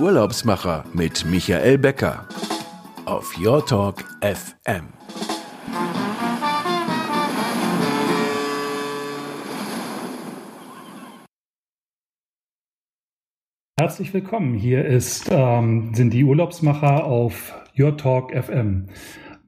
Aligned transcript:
Urlaubsmacher 0.00 0.86
mit 0.94 1.26
Michael 1.26 1.76
Becker 1.76 2.26
auf 3.04 3.36
Your 3.38 3.66
Talk 3.66 4.02
FM. 4.22 4.88
Herzlich 13.78 14.14
willkommen. 14.14 14.54
Hier 14.54 14.86
ist, 14.86 15.28
ähm, 15.30 15.92
sind 15.92 16.14
die 16.14 16.24
Urlaubsmacher 16.24 17.04
auf 17.04 17.54
Your 17.78 17.94
Talk 17.98 18.32
FM. 18.32 18.86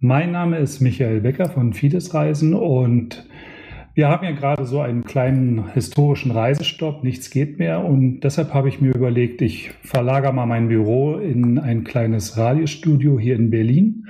Mein 0.00 0.32
Name 0.32 0.59
ist 0.59 0.80
Michael 0.80 1.23
Becker 1.23 1.48
von 1.48 1.73
Fides 1.73 2.12
Reisen 2.12 2.53
und 2.53 3.27
wir 3.95 4.09
haben 4.09 4.24
ja 4.24 4.32
gerade 4.32 4.64
so 4.64 4.80
einen 4.80 5.04
kleinen 5.04 5.72
historischen 5.72 6.30
Reisestopp, 6.30 7.04
nichts 7.04 7.30
geht 7.30 7.58
mehr 7.58 7.85
und 7.85 8.21
deshalb 8.21 8.54
habe 8.54 8.68
ich 8.68 8.80
mir 8.80 8.94
überlegt, 8.94 9.43
ich 9.43 9.71
verlagere 9.82 10.32
mal 10.32 10.46
mein 10.46 10.68
Büro 10.68 11.17
in 11.17 11.58
ein 11.58 11.84
kleines 11.84 12.36
Radiostudio 12.36 13.18
hier 13.18 13.36
in 13.36 13.50
Berlin. 13.50 14.07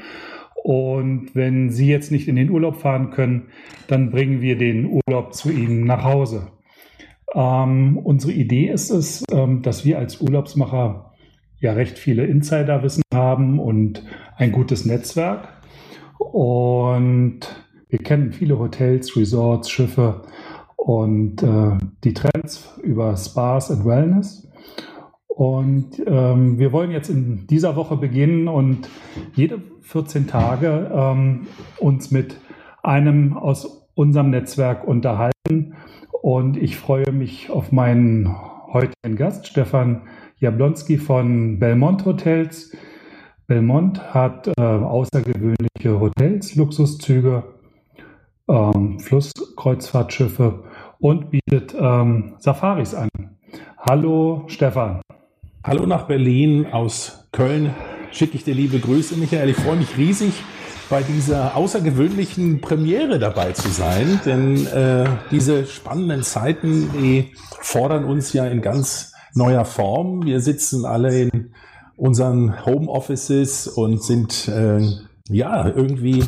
Und 0.63 1.35
wenn 1.35 1.71
Sie 1.71 1.89
jetzt 1.89 2.13
nicht 2.13 2.29
in 2.29 2.37
den 2.37 2.51
Urlaub 2.51 2.77
fahren 2.77 3.11
können, 3.11 3.49
dann 3.89 4.11
bringen 4.11 4.41
wir 4.41 4.57
den 4.57 4.87
Urlaub 4.87 5.35
zu 5.35 5.51
Ihnen 5.51 5.85
nach 5.85 6.05
Hause. 6.05 6.53
Ähm, 7.35 7.99
unsere 7.99 8.33
Idee 8.33 8.69
ist 8.69 8.91
es, 8.91 9.25
ähm, 9.33 9.63
dass 9.63 9.85
wir 9.85 9.99
als 9.99 10.21
Urlaubsmacher 10.21 11.13
ja 11.59 11.73
recht 11.73 11.99
viele 11.99 12.27
Insiderwissen 12.27 13.03
haben 13.13 13.59
und 13.59 14.05
ein 14.37 14.53
gutes 14.53 14.85
Netzwerk. 14.85 15.49
Und 16.19 17.41
wir 17.93 17.99
kennen 17.99 18.33
viele 18.33 18.59
Hotels, 18.59 19.15
Resorts, 19.19 19.69
Schiffe 19.69 20.23
und 20.77 21.43
äh, 21.43 21.77
die 22.05 22.15
Trends 22.15 22.73
über 22.83 23.15
Spas 23.19 23.71
und 23.71 23.85
Wellness. 23.85 24.49
Und 25.29 26.03
ähm, 26.07 26.59
wir 26.59 26.73
wollen 26.73 26.91
jetzt 26.91 27.11
in 27.11 27.47
dieser 27.49 27.77
Woche 27.77 27.99
beginnen 27.99 28.49
und 28.49 28.89
jede 29.35 29.61
14 29.83 30.27
Tage 30.27 30.91
ähm, 30.91 31.49
uns 31.81 32.11
mit 32.11 32.39
einem 32.83 33.37
aus 33.37 33.87
unserem 33.95 34.31
Netzwerk 34.31 34.89
unterhalten. 34.89 35.75
Und 36.23 36.57
ich 36.57 36.79
freue 36.79 37.13
mich 37.13 37.51
auf 37.51 37.73
meinen 37.73 38.35
heutigen 38.73 39.17
Gast, 39.17 39.49
Stefan 39.49 40.01
Jablonski 40.39 40.97
von 40.97 41.59
Belmont 41.59 42.07
Hotels. 42.07 42.75
Belmont 43.47 44.15
hat 44.15 44.49
äh, 44.49 44.63
außergewöhnliche 44.63 46.01
Hotels, 46.01 46.55
Luxuszüge 46.57 47.45
ähm, 48.49 48.99
Flusskreuzfahrtschiffe 49.01 50.65
und 50.99 51.31
bietet 51.31 51.75
ähm, 51.79 52.35
Safaris 52.39 52.95
an. 52.95 53.09
Hallo 53.79 54.45
Stefan. 54.47 55.03
Hallo 55.65 55.87
nach 55.87 56.07
Berlin 56.07 56.67
aus 56.67 57.29
Köln. 57.33 57.75
Schicke 58.11 58.37
ich 58.37 58.45
dir 58.45 58.55
liebe 58.55 58.79
Grüße, 58.79 59.17
Michael. 59.17 59.51
Ich 59.51 59.57
freue 59.57 59.77
mich 59.77 59.97
riesig, 59.97 60.35
bei 60.93 61.03
dieser 61.03 61.57
außergewöhnlichen 61.57 62.61
Premiere 62.61 63.19
dabei 63.19 63.53
zu 63.53 63.71
sein, 63.71 64.21
denn 64.27 64.67
äh, 64.67 65.07
diese 65.31 65.65
spannenden 65.65 66.23
Zeiten, 66.23 66.91
die 66.93 67.33
fordern 67.61 68.05
uns 68.05 68.35
ja 68.35 68.45
in 68.47 68.61
ganz 68.61 69.15
neuer 69.35 69.65
Form. 69.65 70.27
Wir 70.27 70.41
sitzen 70.41 70.85
alle 70.85 71.19
in 71.19 71.55
unseren 71.97 72.67
Homeoffices 72.67 73.69
und 73.69 74.03
sind 74.03 74.49
äh, 74.49 74.83
ja 75.31 75.67
irgendwie 75.69 76.25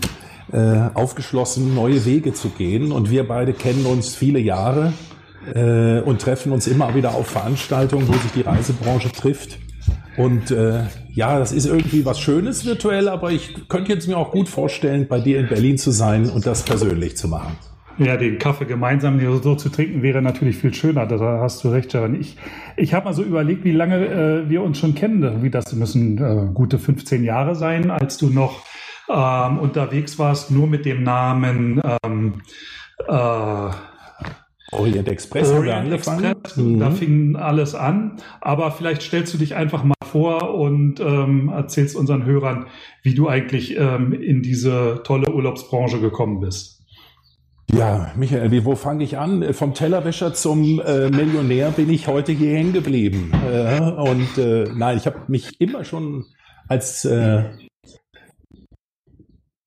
äh, 0.52 0.90
aufgeschlossen, 0.94 1.74
neue 1.74 2.04
Wege 2.04 2.32
zu 2.32 2.50
gehen. 2.50 2.92
Und 2.92 3.10
wir 3.10 3.26
beide 3.26 3.52
kennen 3.52 3.86
uns 3.86 4.14
viele 4.14 4.38
Jahre 4.38 4.92
äh, 5.54 6.00
und 6.00 6.20
treffen 6.20 6.52
uns 6.52 6.66
immer 6.66 6.94
wieder 6.94 7.14
auf 7.14 7.28
Veranstaltungen, 7.28 8.08
wo 8.08 8.12
sich 8.12 8.32
die 8.32 8.42
Reisebranche 8.42 9.10
trifft. 9.12 9.58
Und 10.16 10.50
äh, 10.50 10.84
ja, 11.12 11.38
das 11.38 11.52
ist 11.52 11.66
irgendwie 11.66 12.04
was 12.04 12.20
Schönes 12.20 12.64
virtuell, 12.64 13.08
aber 13.08 13.33
ich 13.33 13.68
könnte 13.68 13.92
jetzt 13.92 14.06
mir 14.06 14.16
auch 14.16 14.30
gut 14.30 14.48
vorstellen, 14.48 15.08
bei 15.08 15.20
dir 15.20 15.40
in 15.40 15.48
Berlin 15.48 15.77
zu 15.77 15.90
sein 15.90 16.30
und 16.30 16.46
das 16.46 16.64
persönlich 16.64 17.16
zu 17.16 17.28
machen. 17.28 17.56
Ja, 17.98 18.16
den 18.16 18.38
Kaffee 18.38 18.64
gemeinsam 18.64 19.20
so 19.40 19.54
zu 19.54 19.68
trinken 19.68 20.02
wäre 20.02 20.20
natürlich 20.20 20.56
viel 20.56 20.74
schöner. 20.74 21.06
Da 21.06 21.18
hast 21.40 21.62
du 21.62 21.68
recht, 21.68 21.92
Sharon. 21.92 22.20
Ich, 22.20 22.36
ich 22.77 22.92
habe 22.92 23.04
mal 23.04 23.12
so 23.12 23.22
überlegt, 23.22 23.64
wie 23.64 23.72
lange 23.72 24.06
äh, 24.06 24.48
wir 24.48 24.62
uns 24.62 24.78
schon 24.78 24.96
kennen. 24.96 25.42
Wie 25.42 25.50
das 25.50 25.72
müssen 25.74 26.18
äh, 26.18 26.52
gute 26.52 26.80
15 26.80 27.22
Jahre 27.22 27.54
sein, 27.54 27.92
als 27.92 28.16
du 28.16 28.30
noch 28.30 28.64
ähm, 29.08 29.58
unterwegs 29.58 30.18
warst, 30.18 30.50
nur 30.50 30.66
mit 30.66 30.84
dem 30.84 31.02
Namen 31.02 31.80
ähm, 32.04 32.42
äh, 33.06 33.70
Orient 34.72 35.08
Express 35.08 35.50
Orient 35.50 35.86
angefangen. 35.86 36.24
Express, 36.24 36.56
mhm. 36.56 36.80
Da 36.80 36.90
fing 36.90 37.36
alles 37.36 37.74
an. 37.74 38.16
Aber 38.40 38.70
vielleicht 38.70 39.02
stellst 39.02 39.32
du 39.34 39.38
dich 39.38 39.54
einfach 39.54 39.84
mal 39.84 39.94
vor 40.04 40.54
und 40.54 41.00
ähm, 41.00 41.48
erzählst 41.48 41.96
unseren 41.96 42.24
Hörern, 42.24 42.66
wie 43.02 43.14
du 43.14 43.28
eigentlich 43.28 43.76
ähm, 43.76 44.12
in 44.12 44.42
diese 44.42 45.02
tolle 45.04 45.32
Urlaubsbranche 45.32 46.00
gekommen 46.00 46.40
bist. 46.40 46.82
Ja, 47.72 48.12
Michael, 48.16 48.64
wo 48.64 48.76
fange 48.76 49.04
ich 49.04 49.18
an? 49.18 49.54
Vom 49.54 49.74
Tellerwäscher 49.74 50.34
zum 50.34 50.80
äh, 50.80 51.08
Millionär 51.10 51.70
bin 51.70 51.90
ich 51.90 52.06
heute 52.06 52.32
hier 52.32 52.56
hängen 52.56 52.72
geblieben. 52.72 53.32
Äh, 53.50 53.80
und 53.80 54.38
äh, 54.38 54.68
nein, 54.74 54.98
ich 54.98 55.06
habe 55.06 55.20
mich 55.28 55.60
immer 55.60 55.84
schon 55.84 56.24
als 56.68 57.04
äh, 57.04 57.44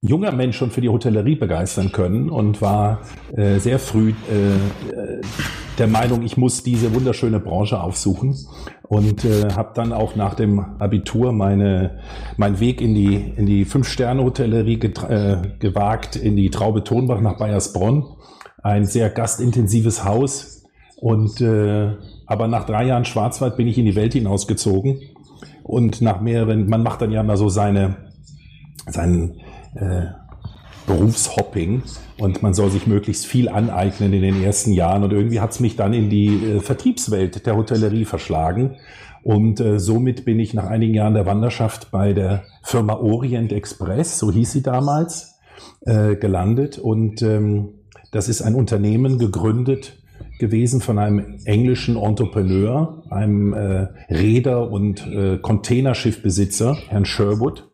junger 0.08 0.32
Mensch 0.32 0.58
schon 0.58 0.72
für 0.72 0.82
die 0.82 0.90
Hotellerie 0.90 1.36
begeistern 1.36 1.92
können 1.92 2.30
und 2.30 2.62
war 2.62 3.02
äh, 3.36 3.60
sehr 3.60 3.80
früh 3.80 4.10
äh, 4.10 5.22
der 5.78 5.88
Meinung, 5.88 6.24
ich 6.24 6.38
muss 6.38 6.64
diese 6.64 6.94
wunderschöne 6.96 7.40
Branche 7.40 7.80
aufsuchen 7.80 8.36
und 8.84 9.26
äh, 9.26 9.52
habe 9.54 9.72
dann 9.76 9.94
auch 9.94 10.16
nach 10.16 10.34
dem 10.34 10.60
Abitur 10.60 11.34
meine 11.34 12.00
meinen 12.38 12.60
Weg 12.60 12.82
in 12.82 12.96
die 12.96 13.16
in 13.36 13.46
die 13.46 13.66
fünf 13.66 13.88
Sterne 13.88 14.24
Hotellerie 14.24 14.80
äh, 15.10 15.38
gewagt 15.60 16.16
in 16.16 16.36
die 16.36 16.50
Traube 16.50 16.84
Tonbach 16.84 17.22
nach 17.22 17.38
Bayersbronn, 17.38 18.06
ein 18.64 18.86
sehr 18.86 19.10
gastintensives 19.10 20.04
Haus 20.04 20.66
und 20.96 21.42
äh, 21.42 21.92
aber 22.26 22.48
nach 22.48 22.66
drei 22.66 22.86
Jahren 22.86 23.06
Schwarzwald 23.06 23.56
bin 23.56 23.68
ich 23.68 23.78
in 23.78 23.86
die 23.86 23.96
Welt 23.96 24.14
hinausgezogen 24.14 25.02
und 25.64 26.02
nach 26.02 26.22
mehreren 26.22 26.68
man 26.68 26.82
macht 26.82 27.02
dann 27.02 27.12
ja 27.12 27.22
mal 27.24 27.38
so 27.38 27.50
seine 27.50 27.98
seinen 28.88 29.42
äh, 29.80 30.08
Berufshopping 30.86 31.84
und 32.18 32.42
man 32.42 32.54
soll 32.54 32.72
sich 32.72 32.88
möglichst 32.88 33.26
viel 33.26 33.50
aneignen 33.50 34.14
in 34.14 34.22
den 34.22 34.44
ersten 34.44 34.72
Jahren. 34.72 35.04
Und 35.04 35.12
irgendwie 35.12 35.40
hat 35.40 35.52
es 35.52 35.60
mich 35.60 35.76
dann 35.76 35.94
in 35.94 36.10
die 36.10 36.28
äh, 36.28 36.60
Vertriebswelt 36.60 37.46
der 37.46 37.56
Hotellerie 37.56 38.06
verschlagen. 38.06 38.78
Und 39.24 39.60
äh, 39.60 39.80
somit 39.80 40.24
bin 40.24 40.40
ich 40.40 40.54
nach 40.54 40.68
einigen 40.68 40.94
Jahren 40.94 41.14
der 41.14 41.26
Wanderschaft 41.26 41.92
bei 41.92 42.14
der 42.14 42.44
Firma 42.64 42.94
Orient 42.94 43.52
Express, 43.52 44.20
so 44.20 44.32
hieß 44.32 44.52
sie 44.54 44.64
damals, 44.64 45.38
äh, 45.82 46.16
gelandet. 46.16 46.80
Und 46.80 47.22
ähm, 47.22 47.70
das 48.12 48.30
ist 48.30 48.42
ein 48.42 48.56
Unternehmen 48.56 49.20
gegründet 49.20 49.98
gewesen 50.40 50.82
von 50.82 51.00
einem 51.00 51.40
englischen 51.46 51.98
Entrepreneur, 51.98 53.04
einem 53.10 53.54
äh, 53.54 53.88
Räder- 54.10 54.72
und 54.72 55.06
äh, 55.08 55.38
Containerschiffbesitzer, 55.40 56.78
Herrn 56.88 57.06
Sherwood. 57.06 57.67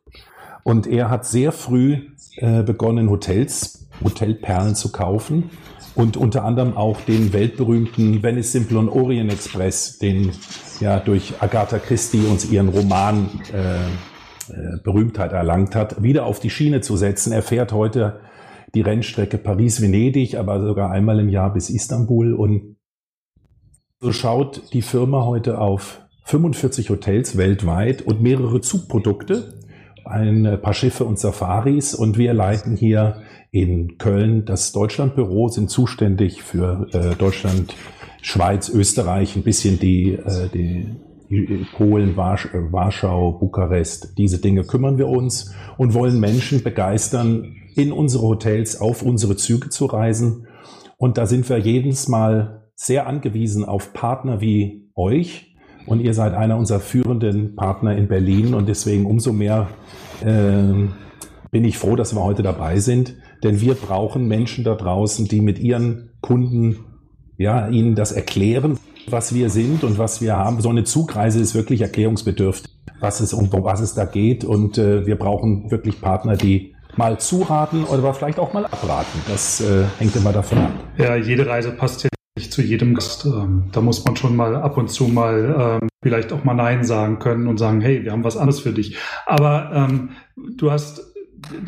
Und 0.64 0.88
er 0.88 1.10
hat 1.10 1.26
sehr 1.26 1.52
früh 1.52 1.98
äh, 2.38 2.64
begonnen, 2.64 3.10
Hotels, 3.10 3.88
Hotelperlen 4.04 4.76
zu 4.76 4.92
kaufen 4.92 5.50
und 5.96 6.18
unter 6.18 6.44
anderem 6.44 6.76
auch 6.76 7.00
den 7.02 7.34
weltberühmten 7.34 8.24
Venice 8.24 8.54
Simple 8.54 8.80
und 8.80 8.90
Orient 8.90 9.32
Express, 9.32 10.00
den 10.00 10.32
ja 10.80 11.00
durch 11.00 11.36
Agatha 11.42 11.80
Christie 11.80 12.26
uns 12.26 12.50
ihren 12.50 12.70
Roman 12.70 13.30
äh, 13.54 13.76
äh, 14.52 14.78
Berühmtheit 14.84 15.32
erlangt 15.32 15.76
hat, 15.76 16.02
wieder 16.02 16.26
auf 16.26 16.40
die 16.40 16.50
Schiene 16.50 16.82
zu 16.82 16.98
setzen. 16.98 17.32
Er 17.32 17.44
fährt 17.44 17.72
heute 17.72 18.22
die 18.74 18.82
Rennstrecke 18.82 19.38
Paris-Venedig, 19.38 20.36
aber 20.36 20.66
sogar 20.66 20.92
einmal 20.92 21.20
im 21.20 21.30
Jahr 21.30 21.54
bis 21.54 21.70
Istanbul 21.70 22.34
und 22.34 22.78
so 24.00 24.12
schaut 24.12 24.74
die 24.74 24.82
Firma 24.82 25.24
heute 25.24 25.60
auf 25.60 26.02
45 26.26 26.90
Hotels 26.90 27.38
weltweit 27.38 28.02
und 28.02 28.22
mehrere 28.22 28.60
Zugprodukte 28.60 29.54
ein 30.06 30.60
paar 30.62 30.74
Schiffe 30.74 31.06
und 31.06 31.20
Safaris 31.20 31.94
und 31.94 32.18
wir 32.18 32.34
leiten 32.34 32.76
hier 32.76 33.22
in 33.52 33.98
Köln 33.98 34.46
das 34.46 34.72
Deutschlandbüro, 34.72 35.48
sind 35.48 35.70
zuständig 35.70 36.42
für 36.42 36.88
äh, 36.92 37.16
Deutschland, 37.16 37.76
Schweiz, 38.22 38.70
Österreich, 38.70 39.36
ein 39.36 39.44
bisschen 39.44 39.80
die, 39.80 40.14
äh, 40.14 40.50
die, 40.54 40.88
Polen, 41.76 42.16
Warsch, 42.16 42.46
äh, 42.54 42.72
Warschau, 42.72 43.34
Bukarest. 43.34 44.18
Diese 44.18 44.40
Dinge 44.40 44.64
kümmern 44.64 44.98
wir 44.98 45.08
uns 45.08 45.54
und 45.78 45.94
wollen 45.94 46.20
Menschen 46.20 46.64
begeistern, 46.64 47.56
in 47.76 47.92
unsere 47.92 48.24
Hotels, 48.24 48.80
auf 48.80 49.02
unsere 49.02 49.36
Züge 49.36 49.70
zu 49.70 49.86
reisen. 49.86 50.48
Und 50.98 51.18
da 51.18 51.26
sind 51.26 51.50
wir 51.50 51.58
jedes 51.58 52.08
Mal 52.08 52.70
sehr 52.76 53.08
angewiesen 53.08 53.66
auf 53.66 53.94
Partner 53.94 54.42
wie 54.42 54.92
euch, 54.96 55.53
und 55.86 56.02
ihr 56.02 56.14
seid 56.14 56.34
einer 56.34 56.58
unserer 56.58 56.80
führenden 56.80 57.56
Partner 57.56 57.96
in 57.96 58.08
Berlin 58.08 58.54
und 58.54 58.68
deswegen 58.68 59.06
umso 59.06 59.34
mehr 59.34 59.68
äh, 60.22 60.88
bin 61.52 61.66
ich 61.66 61.78
froh, 61.78 61.96
dass 61.96 62.16
wir 62.16 62.24
heute 62.24 62.44
dabei 62.44 62.80
sind, 62.80 63.16
denn 63.44 63.62
wir 63.62 63.76
brauchen 63.76 64.28
Menschen 64.28 64.64
da 64.64 64.76
draußen, 64.76 65.28
die 65.28 65.42
mit 65.42 65.60
ihren 65.60 66.10
Kunden 66.22 66.80
ja 67.38 67.68
ihnen 67.68 67.96
das 67.96 68.12
erklären, 68.12 68.80
was 69.08 69.34
wir 69.36 69.50
sind 69.50 69.84
und 69.84 69.98
was 69.98 70.22
wir 70.22 70.38
haben. 70.38 70.62
So 70.62 70.70
eine 70.70 70.84
Zugreise 70.84 71.40
ist 71.40 71.54
wirklich 71.54 71.82
erklärungsbedürftig, 71.82 72.72
was 73.00 73.20
es 73.20 73.34
um 73.34 73.50
was 73.52 73.82
es 73.82 73.94
da 73.94 74.06
geht. 74.06 74.46
Und 74.46 74.78
äh, 74.78 75.06
wir 75.06 75.18
brauchen 75.18 75.70
wirklich 75.70 76.00
Partner, 76.00 76.38
die 76.38 76.74
mal 76.96 77.20
zuraten 77.20 77.84
oder 77.84 78.14
vielleicht 78.14 78.40
auch 78.40 78.54
mal 78.54 78.66
abraten. 78.66 79.20
Das 79.28 79.62
äh, 79.62 79.84
hängt 80.00 80.16
immer 80.16 80.32
davon 80.32 80.60
ab. 80.60 80.72
Ja, 80.98 81.16
jede 81.16 81.46
Reise 81.46 81.72
passt 81.72 82.04
ja 82.04 82.10
nicht 82.38 82.52
zu 82.52 82.62
jedem 82.62 82.96
Gast. 82.96 83.26
Ähm, 83.26 83.70
da 83.72 83.82
muss 83.82 84.04
man 84.06 84.16
schon 84.16 84.36
mal 84.36 84.56
ab 84.56 84.78
und 84.78 84.90
zu 84.90 85.08
mal 85.08 85.80
ähm, 85.82 85.90
vielleicht 86.02 86.34
auch 86.34 86.44
mal 86.44 86.54
Nein 86.54 86.84
sagen 86.84 87.20
können 87.20 87.48
und 87.48 87.58
sagen, 87.58 87.82
hey, 87.82 88.04
wir 88.04 88.12
haben 88.12 88.24
was 88.24 88.38
anderes 88.38 88.60
für 88.60 88.74
dich. 88.74 88.98
Aber 89.26 89.72
ähm, 89.74 90.10
du 90.58 90.72
hast 90.72 91.14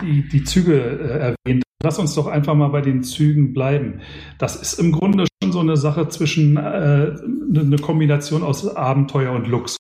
die, 0.02 0.28
die 0.28 0.44
Züge 0.44 0.76
äh, 0.76 1.34
erwähnt. 1.46 1.64
Lass 1.84 2.00
uns 2.00 2.16
doch 2.16 2.28
einfach 2.28 2.56
mal 2.56 2.70
bei 2.70 2.82
den 2.82 3.04
Zügen 3.04 3.54
bleiben. 3.54 4.02
Das 4.40 4.56
ist 4.56 4.80
im 4.80 4.92
Grunde 4.92 5.26
schon 5.44 5.52
so 5.52 5.60
eine 5.60 5.78
Sache 5.78 6.08
zwischen 6.08 6.58
äh, 6.58 6.60
eine 6.60 7.78
Kombination 7.80 8.42
aus 8.42 8.76
Abenteuer 8.76 9.34
und 9.34 9.48
Luxus. 9.48 9.78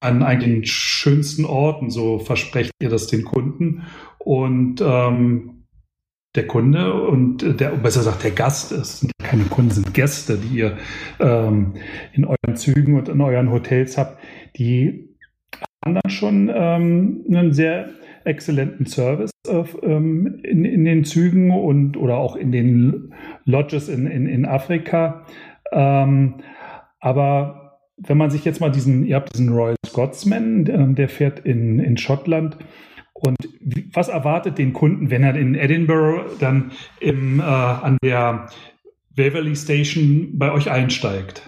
An 0.00 0.22
eigentlich 0.22 0.70
schönsten 0.70 1.44
Orten, 1.44 1.90
so 1.90 2.20
versprecht 2.20 2.70
ihr 2.80 2.88
das 2.88 3.08
den 3.08 3.24
Kunden. 3.24 3.82
Und 4.18 4.80
ähm, 4.80 5.57
der 6.38 6.46
Kunde 6.46 6.94
und 6.94 7.60
der, 7.60 7.70
besser 7.70 8.00
gesagt, 8.00 8.22
der 8.22 8.30
Gast, 8.30 8.70
es 8.70 9.00
sind 9.00 9.12
keine 9.20 9.42
Kunden, 9.44 9.72
sind 9.72 9.92
Gäste, 9.92 10.38
die 10.38 10.58
ihr 10.58 10.76
ähm, 11.18 11.74
in 12.12 12.24
euren 12.24 12.56
Zügen 12.56 12.96
und 12.96 13.08
in 13.08 13.20
euren 13.20 13.50
Hotels 13.50 13.98
habt, 13.98 14.18
die 14.56 15.16
haben 15.84 15.94
dann 15.94 16.10
schon 16.10 16.50
ähm, 16.54 17.24
einen 17.28 17.52
sehr 17.52 17.88
exzellenten 18.24 18.86
Service 18.86 19.32
ähm, 19.82 20.40
in, 20.44 20.64
in 20.64 20.84
den 20.84 21.04
Zügen 21.04 21.50
und 21.50 21.96
oder 21.96 22.18
auch 22.18 22.36
in 22.36 22.52
den 22.52 23.12
Lodges 23.44 23.88
in, 23.88 24.06
in, 24.06 24.26
in 24.26 24.46
Afrika. 24.46 25.26
Ähm, 25.72 26.36
aber 27.00 27.80
wenn 27.96 28.16
man 28.16 28.30
sich 28.30 28.44
jetzt 28.44 28.60
mal 28.60 28.70
diesen, 28.70 29.04
ihr 29.04 29.16
habt 29.16 29.34
diesen 29.34 29.48
Royal 29.48 29.74
Scotsman, 29.84 30.64
der, 30.64 30.78
der 30.86 31.08
fährt 31.08 31.40
in, 31.40 31.80
in 31.80 31.96
Schottland. 31.96 32.56
Und 33.20 33.36
was 33.92 34.08
erwartet 34.08 34.58
den 34.58 34.72
Kunden, 34.72 35.10
wenn 35.10 35.24
er 35.24 35.34
in 35.34 35.54
Edinburgh 35.54 36.30
dann 36.38 36.70
im, 37.00 37.40
äh, 37.40 37.42
an 37.42 37.98
der 38.02 38.48
Waverley 39.16 39.56
Station 39.56 40.38
bei 40.38 40.52
euch 40.52 40.70
einsteigt? 40.70 41.42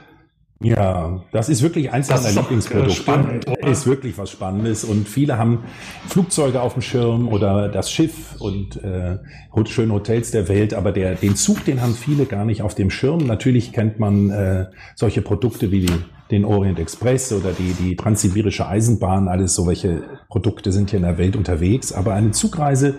Ja, 0.63 1.23
das 1.33 1.49
ist 1.49 1.63
wirklich 1.63 1.91
eins 1.91 2.11
meiner 2.11 2.33
Lieblingsprodukte. 2.33 2.95
Spannend, 2.95 3.47
ist 3.65 3.87
wirklich 3.87 4.19
was 4.19 4.31
Spannendes 4.31 4.85
und 4.85 5.09
viele 5.09 5.39
haben 5.39 5.65
Flugzeuge 6.07 6.61
auf 6.61 6.75
dem 6.75 6.83
Schirm 6.83 7.29
oder 7.29 7.71
das 7.71 7.91
Schiff 7.91 8.37
und 8.39 8.77
äh, 8.85 9.17
schöne 9.65 9.95
Hotels 9.95 10.33
der 10.33 10.49
Welt, 10.49 10.75
aber 10.75 10.93
der, 10.93 11.15
den 11.15 11.35
Zug, 11.35 11.65
den 11.65 11.81
haben 11.81 11.95
viele 11.95 12.27
gar 12.27 12.45
nicht 12.45 12.61
auf 12.61 12.75
dem 12.75 12.91
Schirm. 12.91 13.27
Natürlich 13.27 13.73
kennt 13.73 13.99
man 13.99 14.29
äh, 14.29 14.67
solche 14.97 15.23
Produkte 15.23 15.71
wie 15.71 15.87
die, 15.87 15.95
den 16.31 16.45
Orient 16.45 16.79
Express 16.79 17.33
oder 17.33 17.53
die, 17.53 17.73
die 17.75 17.97
Transsibirische 17.97 18.67
Eisenbahn, 18.67 19.29
alles 19.29 19.55
so 19.55 19.67
welche 19.67 20.03
Produkte 20.29 20.73
sind 20.73 20.91
hier 20.91 20.99
in 20.99 21.05
der 21.05 21.19
Welt 21.19 21.37
unterwegs. 21.37 21.93
Aber 21.93 22.15
eine 22.15 22.31
Zugreise 22.31 22.95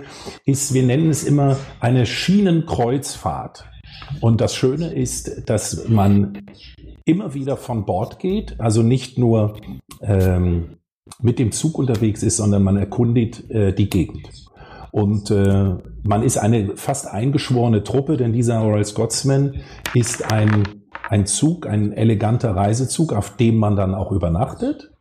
ist, 0.45 0.73
wir 0.73 0.83
nennen 0.83 1.09
es 1.09 1.23
immer 1.23 1.57
eine 1.79 2.05
Schienenkreuzfahrt. 2.05 3.65
Und 4.19 4.41
das 4.41 4.55
Schöne 4.55 4.93
ist, 4.93 5.49
dass 5.49 5.87
man 5.87 6.45
immer 7.05 7.33
wieder 7.33 7.57
von 7.57 7.85
Bord 7.85 8.19
geht, 8.19 8.59
also 8.59 8.83
nicht 8.83 9.17
nur 9.17 9.57
ähm, 10.01 10.77
mit 11.19 11.39
dem 11.39 11.51
Zug 11.51 11.77
unterwegs 11.77 12.23
ist, 12.23 12.37
sondern 12.37 12.63
man 12.63 12.77
erkundigt 12.77 13.49
äh, 13.49 13.73
die 13.73 13.89
Gegend. 13.89 14.29
Und 14.91 15.31
äh, 15.31 15.75
man 16.03 16.23
ist 16.23 16.37
eine 16.37 16.75
fast 16.75 17.07
eingeschworene 17.07 17.83
Truppe, 17.83 18.17
denn 18.17 18.33
dieser 18.33 18.59
Royal 18.59 18.83
Scotsman 18.83 19.61
ist 19.93 20.31
ein, 20.31 20.63
ein 21.11 21.25
Zug, 21.25 21.67
ein 21.67 21.91
eleganter 21.91 22.55
Reisezug, 22.55 23.11
auf 23.11 23.35
dem 23.35 23.57
man 23.57 23.75
dann 23.75 23.93
auch 23.93 24.13
übernachtet. 24.13 24.91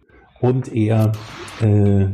Und 0.40 0.74
er 0.74 1.12
äh, 1.60 2.06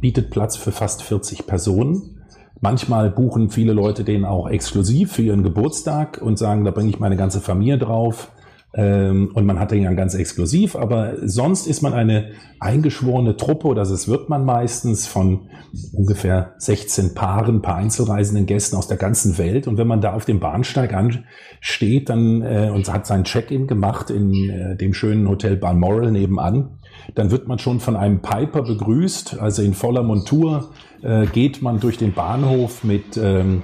bietet 0.00 0.30
Platz 0.30 0.56
für 0.56 0.72
fast 0.72 1.04
40 1.04 1.46
Personen. 1.46 2.24
Manchmal 2.60 3.10
buchen 3.10 3.50
viele 3.50 3.72
Leute 3.74 4.02
den 4.02 4.24
auch 4.24 4.48
exklusiv 4.48 5.12
für 5.12 5.22
ihren 5.22 5.44
Geburtstag 5.44 6.20
und 6.20 6.36
sagen, 6.36 6.64
da 6.64 6.72
bringe 6.72 6.90
ich 6.90 6.98
meine 6.98 7.16
ganze 7.16 7.40
Familie 7.40 7.78
drauf. 7.78 8.32
Ähm, 8.74 9.30
und 9.32 9.46
man 9.46 9.58
hat 9.58 9.70
den 9.70 9.82
ja 9.82 9.92
ganz 9.94 10.14
exklusiv, 10.14 10.76
aber 10.76 11.14
sonst 11.26 11.66
ist 11.66 11.80
man 11.80 11.94
eine 11.94 12.32
eingeschworene 12.60 13.36
Truppe, 13.36 13.66
oder 13.66 13.82
das 13.82 14.08
wird 14.08 14.28
man 14.28 14.44
meistens 14.44 15.06
von 15.06 15.48
ungefähr 15.94 16.54
16 16.58 17.14
Paaren, 17.14 17.62
paar 17.62 17.76
einzelreisenden 17.76 18.44
Gästen 18.44 18.76
aus 18.76 18.86
der 18.86 18.98
ganzen 18.98 19.38
Welt. 19.38 19.68
Und 19.68 19.78
wenn 19.78 19.86
man 19.86 20.02
da 20.02 20.12
auf 20.12 20.26
dem 20.26 20.38
Bahnsteig 20.38 20.92
ansteht 20.92 22.10
dann, 22.10 22.42
äh, 22.42 22.70
und 22.72 22.92
hat 22.92 23.06
sein 23.06 23.24
Check-in 23.24 23.66
gemacht 23.66 24.10
in 24.10 24.50
äh, 24.50 24.76
dem 24.76 24.92
schönen 24.92 25.28
Hotel 25.28 25.56
Balmoral 25.56 26.10
nebenan, 26.10 26.78
dann 27.14 27.30
wird 27.30 27.48
man 27.48 27.58
schon 27.58 27.80
von 27.80 27.96
einem 27.96 28.20
Piper 28.20 28.62
begrüßt, 28.62 29.38
also 29.40 29.62
in 29.62 29.72
voller 29.72 30.02
Montur 30.02 30.70
äh, 31.02 31.26
geht 31.26 31.62
man 31.62 31.80
durch 31.80 31.96
den 31.96 32.12
Bahnhof 32.12 32.84
mit 32.84 33.16
ähm, 33.16 33.62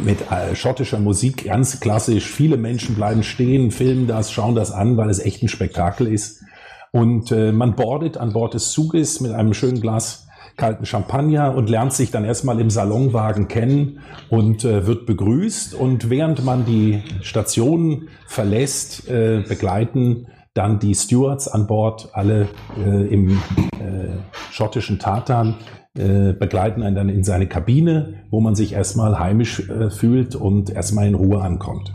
mit 0.00 0.30
äh, 0.30 0.54
schottischer 0.54 0.98
Musik, 0.98 1.44
ganz 1.44 1.80
klassisch. 1.80 2.26
Viele 2.26 2.56
Menschen 2.56 2.94
bleiben 2.94 3.22
stehen, 3.22 3.70
filmen 3.70 4.06
das, 4.06 4.32
schauen 4.32 4.54
das 4.54 4.70
an, 4.70 4.96
weil 4.96 5.10
es 5.10 5.18
echt 5.18 5.42
ein 5.42 5.48
Spektakel 5.48 6.06
ist. 6.06 6.42
Und 6.92 7.32
äh, 7.32 7.52
man 7.52 7.76
bordet 7.76 8.16
an 8.16 8.32
Bord 8.32 8.54
des 8.54 8.70
Zuges 8.72 9.20
mit 9.20 9.32
einem 9.32 9.54
schönen 9.54 9.80
Glas 9.80 10.26
kalten 10.56 10.86
Champagner 10.86 11.54
und 11.54 11.70
lernt 11.70 11.92
sich 11.92 12.10
dann 12.10 12.24
erstmal 12.24 12.60
im 12.60 12.68
Salonwagen 12.68 13.48
kennen 13.48 14.00
und 14.28 14.64
äh, 14.64 14.86
wird 14.86 15.06
begrüßt. 15.06 15.74
Und 15.74 16.10
während 16.10 16.44
man 16.44 16.66
die 16.66 17.02
Station 17.22 18.08
verlässt, 18.26 19.08
äh, 19.08 19.44
begleiten 19.48 20.26
dann 20.54 20.80
die 20.80 20.94
Stewards 20.94 21.46
an 21.46 21.68
Bord, 21.68 22.10
alle 22.12 22.48
äh, 22.76 23.06
im 23.06 23.40
äh, 23.78 24.16
schottischen 24.50 24.98
Tartan, 24.98 25.54
äh, 25.98 26.32
begleiten 26.32 26.82
einen 26.82 26.96
dann 26.96 27.08
in 27.08 27.24
seine 27.24 27.46
Kabine, 27.46 28.14
wo 28.30 28.40
man 28.40 28.54
sich 28.54 28.72
erstmal 28.72 29.18
heimisch 29.18 29.68
äh, 29.68 29.90
fühlt 29.90 30.36
und 30.36 30.70
erstmal 30.70 31.06
in 31.06 31.14
Ruhe 31.14 31.40
ankommt. 31.40 31.92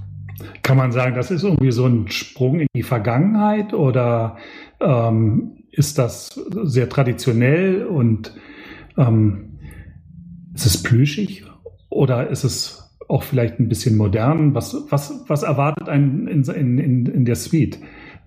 Kann 0.61 0.77
man 0.77 0.91
sagen, 0.91 1.15
das 1.15 1.31
ist 1.31 1.43
irgendwie 1.43 1.71
so 1.71 1.85
ein 1.85 2.09
Sprung 2.09 2.59
in 2.59 2.67
die 2.75 2.83
Vergangenheit 2.83 3.73
oder 3.73 4.37
ähm, 4.79 5.63
ist 5.71 5.97
das 5.97 6.29
sehr 6.63 6.89
traditionell 6.89 7.85
und 7.85 8.33
ähm, 8.97 9.59
ist 10.53 10.65
es 10.65 10.83
plüschig 10.83 11.45
oder 11.89 12.29
ist 12.29 12.43
es 12.43 12.95
auch 13.07 13.23
vielleicht 13.23 13.59
ein 13.59 13.69
bisschen 13.69 13.97
modern? 13.97 14.53
Was, 14.53 14.75
was, 14.89 15.23
was 15.27 15.43
erwartet 15.43 15.89
einen 15.89 16.27
in, 16.27 16.43
in, 16.77 17.05
in 17.05 17.25
der 17.25 17.35
Suite? 17.35 17.79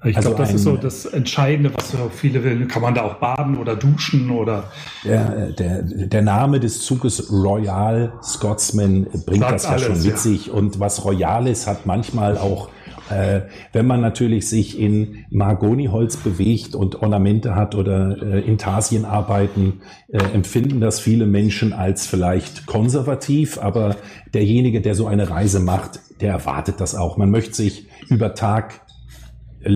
Ich 0.04 0.16
also 0.16 0.30
glaube, 0.30 0.42
das 0.44 0.54
ist 0.54 0.62
so 0.62 0.76
das 0.76 1.06
Entscheidende, 1.06 1.74
was 1.74 1.90
so 1.90 2.10
viele 2.14 2.44
will. 2.44 2.66
Kann 2.68 2.82
man 2.82 2.94
da 2.94 3.02
auch 3.02 3.14
baden 3.14 3.56
oder 3.56 3.74
duschen 3.74 4.30
oder? 4.30 4.64
Der, 5.04 5.52
der, 5.52 5.82
der 5.82 6.22
Name 6.22 6.60
des 6.60 6.82
Zuges 6.82 7.32
Royal 7.32 8.12
Scotsman 8.22 9.06
bringt 9.24 9.42
das 9.42 9.64
ja 9.64 9.70
alles, 9.70 9.84
schon 9.84 9.96
mit 9.96 10.04
ja. 10.04 10.16
sich. 10.16 10.50
Und 10.50 10.80
was 10.80 11.04
Royal 11.04 11.46
ist, 11.46 11.66
hat 11.66 11.86
manchmal 11.86 12.36
auch 12.36 12.68
äh, 13.08 13.42
wenn 13.72 13.86
man 13.86 14.00
natürlich 14.00 14.48
sich 14.48 14.78
in 14.78 15.26
Mahagoniholz 15.30 16.16
bewegt 16.16 16.74
und 16.74 17.02
Ornamente 17.02 17.54
hat 17.54 17.74
oder 17.74 18.20
äh, 18.20 18.40
Intarsien 18.40 19.04
arbeiten, 19.04 19.80
äh, 20.08 20.18
empfinden 20.18 20.80
das 20.80 20.98
viele 20.98 21.26
Menschen 21.26 21.72
als 21.72 22.06
vielleicht 22.06 22.66
konservativ, 22.66 23.58
aber 23.58 23.96
derjenige, 24.34 24.80
der 24.80 24.94
so 24.94 25.06
eine 25.06 25.30
Reise 25.30 25.60
macht, 25.60 26.00
der 26.20 26.32
erwartet 26.32 26.80
das 26.80 26.94
auch. 26.94 27.16
Man 27.16 27.30
möchte 27.30 27.54
sich 27.54 27.88
über 28.08 28.34
Tag 28.34 28.85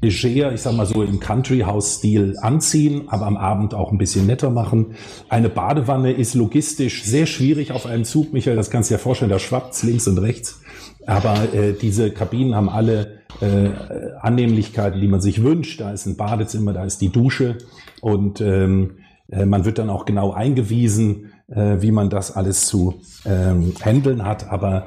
leger, 0.03 0.53
ich 0.53 0.63
sag 0.63 0.75
mal 0.75 0.87
so 0.87 1.03
im 1.03 1.21
Country 1.21 1.61
House 1.61 1.97
Stil 1.97 2.37
anziehen, 2.41 3.05
aber 3.09 3.27
am 3.27 3.37
Abend 3.37 3.75
auch 3.75 3.93
ein 3.93 3.99
bisschen 3.99 4.27
netter 4.27 4.51
machen. 4.51 4.95
Eine 5.29 5.49
Badewanne 5.49 6.13
ist 6.13 6.35
logistisch 6.35 7.05
sehr 7.05 7.27
schwierig 7.27 7.73
auf 7.73 7.87
einem 7.87 8.05
Zug, 8.05 8.33
Michael, 8.33 8.57
das 8.57 8.71
kannst 8.71 8.91
du 8.91 8.95
dir 8.95 8.99
vorstellen, 8.99 9.31
da 9.31 9.39
schwappt's 9.39 9.83
links 9.83 10.07
und 10.07 10.19
rechts. 10.19 10.61
Aber 11.07 11.53
äh, 11.55 11.73
diese 11.73 12.11
Kabinen 12.11 12.55
haben 12.55 12.69
alle 12.69 13.21
äh, 13.41 13.71
Annehmlichkeiten, 14.21 15.01
die 15.01 15.09
man 15.09 15.21
sich 15.21 15.43
wünscht. 15.43 15.81
Da 15.81 15.93
ist 15.93 16.07
ein 16.07 16.17
Badezimmer, 16.17 16.73
da 16.73 16.85
ist 16.85 17.01
die 17.01 17.09
Dusche 17.09 17.59
und 18.01 18.41
ähm, 18.41 18.99
äh, 19.31 19.47
man 19.47 19.65
wird 19.65 19.79
dann 19.79 19.91
auch 19.91 20.05
genau 20.05 20.33
eingewiesen, 20.33 21.33
äh, 21.49 21.77
wie 21.81 21.91
man 21.91 22.11
das 22.11 22.37
alles 22.37 22.67
zu 22.67 23.01
ähm, 23.25 23.75
handeln 23.83 24.25
hat. 24.25 24.51
Aber 24.51 24.87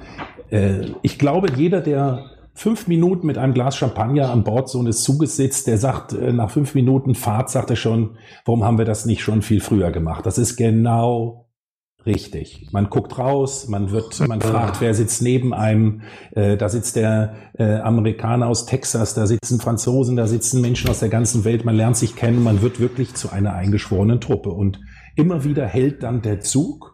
äh, 0.50 0.88
ich 1.02 1.18
glaube, 1.18 1.48
jeder, 1.56 1.82
der 1.82 2.26
fünf 2.54 2.88
Minuten 2.88 3.28
mit 3.28 3.38
einem 3.38 3.54
Glas 3.54 3.76
Champagner 3.76 4.30
an 4.30 4.44
Bord 4.44 4.70
so 4.70 4.80
eines 4.80 5.04
Zuges 5.04 5.36
sitzt, 5.36 5.68
der 5.68 5.78
sagt, 5.78 6.14
äh, 6.14 6.32
nach 6.32 6.52
fünf 6.52 6.76
Minuten 6.76 7.16
Fahrt 7.16 7.50
sagt 7.50 7.70
er 7.70 7.76
schon, 7.76 8.18
warum 8.46 8.64
haben 8.64 8.78
wir 8.78 8.86
das 8.86 9.06
nicht 9.06 9.22
schon 9.22 9.42
viel 9.42 9.60
früher 9.60 9.92
gemacht? 9.92 10.26
Das 10.26 10.38
ist 10.38 10.56
genau 10.56 11.44
richtig. 12.06 12.70
Man 12.72 12.90
guckt 12.90 13.18
raus, 13.18 13.68
man 13.68 13.92
wird, 13.92 14.20
man 14.28 14.42
fragt, 14.42 14.82
wer 14.82 14.94
sitzt 14.94 15.22
neben 15.22 15.54
einem. 15.54 16.02
Äh, 16.32 16.58
da 16.58 16.70
sitzt 16.70 16.96
der 16.96 17.36
äh, 17.58 17.78
Amerikaner 17.78 18.48
aus 18.48 18.66
Texas, 18.66 19.14
da 19.14 19.26
sitzen 19.26 19.60
Franzosen, 19.60 20.16
da 20.16 20.28
sitzen 20.28 20.62
Menschen 20.62 20.90
aus 20.90 21.00
der 21.00 21.10
ganzen 21.10 21.46
Welt. 21.46 21.66
Man 21.66 21.76
lernt 21.76 21.98
sich 21.98 22.16
kennen, 22.16 22.44
man 22.44 22.62
wird 22.62 22.80
wirklich 22.80 23.14
zu 23.14 23.32
einer 23.32 23.54
eingeschworenen 23.54 24.22
Truppe. 24.22 24.50
Und 24.50 24.80
immer 25.16 25.44
wieder 25.44 25.66
hält 25.66 26.04
dann 26.04 26.22
der 26.22 26.42
Zug 26.42 26.94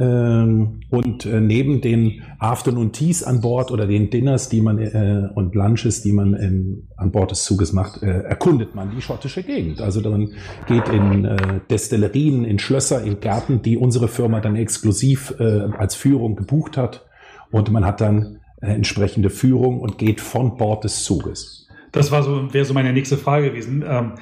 und 0.00 1.26
äh, 1.26 1.40
neben 1.40 1.80
den 1.80 2.22
Afternoon 2.38 2.92
Teas 2.92 3.24
an 3.24 3.40
Bord 3.40 3.72
oder 3.72 3.84
den 3.84 4.10
Dinners, 4.10 4.48
die 4.48 4.60
man 4.60 4.78
äh, 4.78 5.28
und 5.34 5.56
Lunches, 5.56 6.02
die 6.02 6.12
man 6.12 6.34
in, 6.34 6.88
an 6.96 7.10
Bord 7.10 7.32
des 7.32 7.42
Zuges 7.42 7.72
macht, 7.72 8.04
äh, 8.04 8.20
erkundet 8.20 8.76
man 8.76 8.92
die 8.94 9.02
schottische 9.02 9.42
Gegend. 9.42 9.80
Also 9.80 10.00
man 10.08 10.34
geht 10.68 10.88
in 10.88 11.24
äh, 11.24 11.60
Destillerien, 11.68 12.44
in 12.44 12.60
Schlösser, 12.60 13.02
in 13.02 13.18
Gärten, 13.18 13.60
die 13.62 13.76
unsere 13.76 14.06
Firma 14.06 14.38
dann 14.38 14.54
exklusiv 14.54 15.34
äh, 15.40 15.68
als 15.76 15.96
Führung 15.96 16.36
gebucht 16.36 16.76
hat. 16.76 17.04
Und 17.50 17.72
man 17.72 17.84
hat 17.84 18.00
dann 18.00 18.38
äh, 18.60 18.68
entsprechende 18.68 19.30
Führung 19.30 19.80
und 19.80 19.98
geht 19.98 20.20
von 20.20 20.56
Bord 20.56 20.84
des 20.84 21.02
Zuges. 21.02 21.66
Das 21.90 22.12
war 22.12 22.22
so, 22.22 22.54
wäre 22.54 22.64
so 22.64 22.72
meine 22.72 22.92
nächste 22.92 23.16
Frage 23.16 23.50
gewesen. 23.50 23.82
Ähm, 23.84 24.12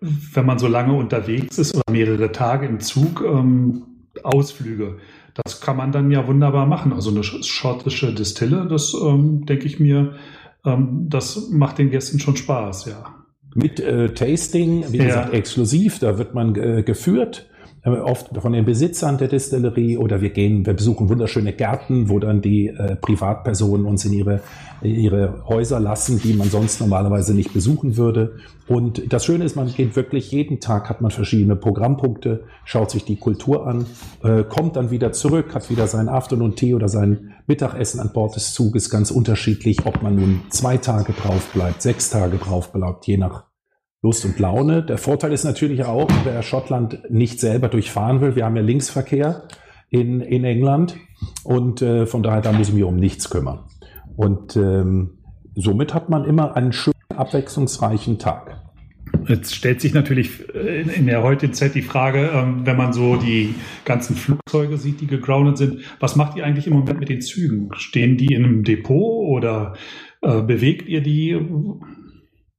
wenn 0.00 0.46
man 0.46 0.58
so 0.58 0.68
lange 0.68 0.94
unterwegs 0.94 1.58
ist 1.58 1.74
oder 1.74 1.82
mehrere 1.90 2.32
Tage 2.32 2.66
im 2.66 2.80
Zug, 2.80 3.22
ähm, 3.26 3.97
Ausflüge. 4.24 4.98
Das 5.44 5.60
kann 5.60 5.76
man 5.76 5.92
dann 5.92 6.10
ja 6.10 6.26
wunderbar 6.26 6.66
machen. 6.66 6.92
Also 6.92 7.10
eine 7.10 7.22
schottische 7.22 8.12
Distille, 8.14 8.66
das 8.68 8.94
ähm, 8.94 9.46
denke 9.46 9.66
ich 9.66 9.78
mir, 9.78 10.14
ähm, 10.64 11.06
das 11.08 11.50
macht 11.50 11.78
den 11.78 11.90
Gästen 11.90 12.18
schon 12.18 12.36
Spaß, 12.36 12.86
ja. 12.86 13.14
Mit 13.54 13.80
äh, 13.80 14.12
Tasting, 14.14 14.84
wie 14.90 14.98
ja. 14.98 15.04
gesagt, 15.04 15.34
exklusiv, 15.34 15.98
da 16.00 16.18
wird 16.18 16.34
man 16.34 16.54
äh, 16.56 16.82
geführt 16.82 17.48
oft 17.84 18.36
von 18.36 18.52
den 18.52 18.64
Besitzern 18.64 19.18
der 19.18 19.28
Distillerie 19.28 19.96
oder 19.96 20.20
wir 20.20 20.30
gehen, 20.30 20.66
wir 20.66 20.74
besuchen 20.74 21.08
wunderschöne 21.08 21.52
Gärten, 21.52 22.08
wo 22.08 22.18
dann 22.18 22.42
die 22.42 22.68
äh, 22.68 22.96
Privatpersonen 22.96 23.86
uns 23.86 24.04
in 24.04 24.12
ihre, 24.12 24.40
ihre 24.82 25.44
Häuser 25.46 25.80
lassen, 25.80 26.20
die 26.22 26.34
man 26.34 26.50
sonst 26.50 26.80
normalerweise 26.80 27.34
nicht 27.34 27.52
besuchen 27.52 27.96
würde. 27.96 28.36
Und 28.66 29.12
das 29.12 29.24
Schöne 29.24 29.44
ist, 29.44 29.56
man 29.56 29.72
geht 29.72 29.96
wirklich 29.96 30.30
jeden 30.30 30.60
Tag, 30.60 30.90
hat 30.90 31.00
man 31.00 31.10
verschiedene 31.10 31.56
Programmpunkte, 31.56 32.44
schaut 32.64 32.90
sich 32.90 33.04
die 33.04 33.16
Kultur 33.16 33.66
an, 33.66 33.86
äh, 34.22 34.44
kommt 34.44 34.76
dann 34.76 34.90
wieder 34.90 35.12
zurück, 35.12 35.54
hat 35.54 35.70
wieder 35.70 35.86
sein 35.86 36.08
Afternoon 36.08 36.54
Tea 36.56 36.74
oder 36.74 36.88
sein 36.88 37.34
Mittagessen 37.46 38.00
an 38.00 38.12
Bord 38.12 38.36
des 38.36 38.52
Zuges, 38.52 38.90
ganz 38.90 39.10
unterschiedlich, 39.10 39.86
ob 39.86 40.02
man 40.02 40.16
nun 40.16 40.40
zwei 40.50 40.76
Tage 40.76 41.12
drauf 41.12 41.50
bleibt, 41.54 41.80
sechs 41.80 42.10
Tage 42.10 42.36
drauf 42.36 42.72
bleibt, 42.72 43.06
je 43.06 43.16
nach 43.16 43.47
Lust 44.02 44.24
und 44.24 44.38
Laune. 44.38 44.82
Der 44.84 44.98
Vorteil 44.98 45.32
ist 45.32 45.44
natürlich 45.44 45.84
auch, 45.84 46.08
wer 46.24 46.42
Schottland 46.42 47.10
nicht 47.10 47.40
selber 47.40 47.68
durchfahren 47.68 48.20
will, 48.20 48.36
wir 48.36 48.44
haben 48.44 48.56
ja 48.56 48.62
Linksverkehr 48.62 49.48
in, 49.90 50.20
in 50.20 50.44
England 50.44 50.96
und 51.42 51.82
äh, 51.82 52.06
von 52.06 52.22
daher, 52.22 52.40
da 52.40 52.52
muss 52.52 52.68
ich 52.68 52.74
mich 52.74 52.84
um 52.84 52.96
nichts 52.96 53.28
kümmern. 53.28 53.64
Und 54.16 54.56
ähm, 54.56 55.18
somit 55.54 55.94
hat 55.94 56.10
man 56.10 56.24
immer 56.24 56.56
einen 56.56 56.72
schönen, 56.72 56.94
abwechslungsreichen 57.14 58.18
Tag. 58.18 58.62
Jetzt 59.26 59.54
stellt 59.54 59.80
sich 59.80 59.94
natürlich 59.94 60.54
äh, 60.54 60.82
in 60.82 61.06
der 61.06 61.24
heutigen 61.24 61.52
Zeit 61.52 61.74
die 61.74 61.82
Frage, 61.82 62.30
ähm, 62.32 62.66
wenn 62.66 62.76
man 62.76 62.92
so 62.92 63.16
die 63.16 63.54
ganzen 63.84 64.14
Flugzeuge 64.14 64.76
sieht, 64.76 65.00
die 65.00 65.06
gegroundet 65.08 65.58
sind, 65.58 65.80
was 65.98 66.14
macht 66.14 66.36
ihr 66.36 66.44
eigentlich 66.44 66.68
im 66.68 66.74
Moment 66.74 67.00
mit 67.00 67.08
den 67.08 67.20
Zügen? 67.20 67.70
Stehen 67.74 68.16
die 68.16 68.32
in 68.32 68.44
einem 68.44 68.62
Depot 68.62 69.26
oder 69.28 69.74
äh, 70.22 70.40
bewegt 70.42 70.88
ihr 70.88 71.00
die? 71.00 71.36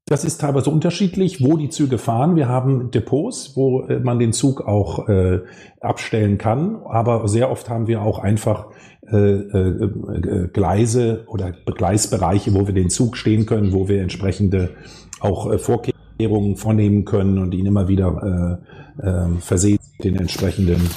Das 0.10 0.24
ist 0.24 0.42
teilweise 0.42 0.72
unterschiedlich, 0.72 1.44
wo 1.46 1.56
die 1.56 1.70
Züge 1.70 2.00
fahren. 2.00 2.36
Wir 2.36 2.50
haben 2.50 2.89
Depots, 2.89 3.56
wo 3.56 3.84
äh, 3.84 4.00
man 4.00 4.18
den 4.18 4.34
Zug 4.34 4.62
auch 4.68 5.08
äh, 5.08 5.42
abstellen 5.82 6.39
kann, 6.39 6.78
aber 6.84 7.28
sehr 7.28 7.51
oft 7.51 7.70
haben 7.70 7.86
wir 7.86 8.01
auch 8.01 8.18
einfach 8.18 8.66
äh, 9.12 9.16
äh, 9.16 9.84
äh, 9.84 10.48
Gleise 10.51 11.25
oder 11.28 11.51
Gleisbereiche, 11.51 12.56
wo 12.56 12.66
wir 12.66 12.74
den 12.74 12.89
Zug 12.89 13.18
stehen 13.18 13.46
können, 13.46 13.72
wo 13.72 13.88
wir 13.88 14.01
entsprechende 14.01 14.72
auch 15.20 15.51
äh, 15.51 15.60
Vorkehrungen 15.60 16.56
vornehmen 16.56 17.06
können 17.06 17.38
und 17.38 17.54
ihn 17.54 17.68
immer 17.68 17.88
wieder 17.88 18.60
äh, 19.00 19.08
äh, 19.08 19.28
versehen 19.39 19.78
mit 20.00 20.06
den 20.06 20.16
entsprechenden 20.16 20.89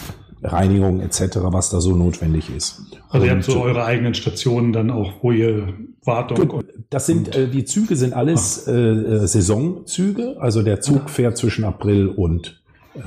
Reinigung 0.43 1.01
etc., 1.01 1.39
was 1.43 1.71
da 1.71 1.81
so 1.81 1.95
notwendig 1.95 2.55
ist. 2.55 2.83
Also 3.09 3.27
ihr 3.27 3.33
habt 3.33 3.45
so 3.45 3.63
eure 3.63 3.85
eigenen 3.85 4.15
Stationen 4.15 4.73
dann 4.73 4.91
auch, 4.91 5.13
wo 5.23 5.33
ihr 5.33 5.75
Wartung. 6.05 6.65
Das 6.91 7.07
sind 7.07 7.35
äh, 7.35 7.49
die 7.49 7.65
Züge 7.65 7.97
sind 7.97 8.13
alles 8.13 8.67
äh, 8.67 8.73
äh, 8.73 9.27
Saisonzüge. 9.27 10.37
Also 10.41 10.63
der 10.63 10.81
Zug 10.81 11.11
fährt 11.11 11.37
zwischen 11.37 11.65
April 11.65 12.09
und 12.09 12.61
äh, 12.95 13.01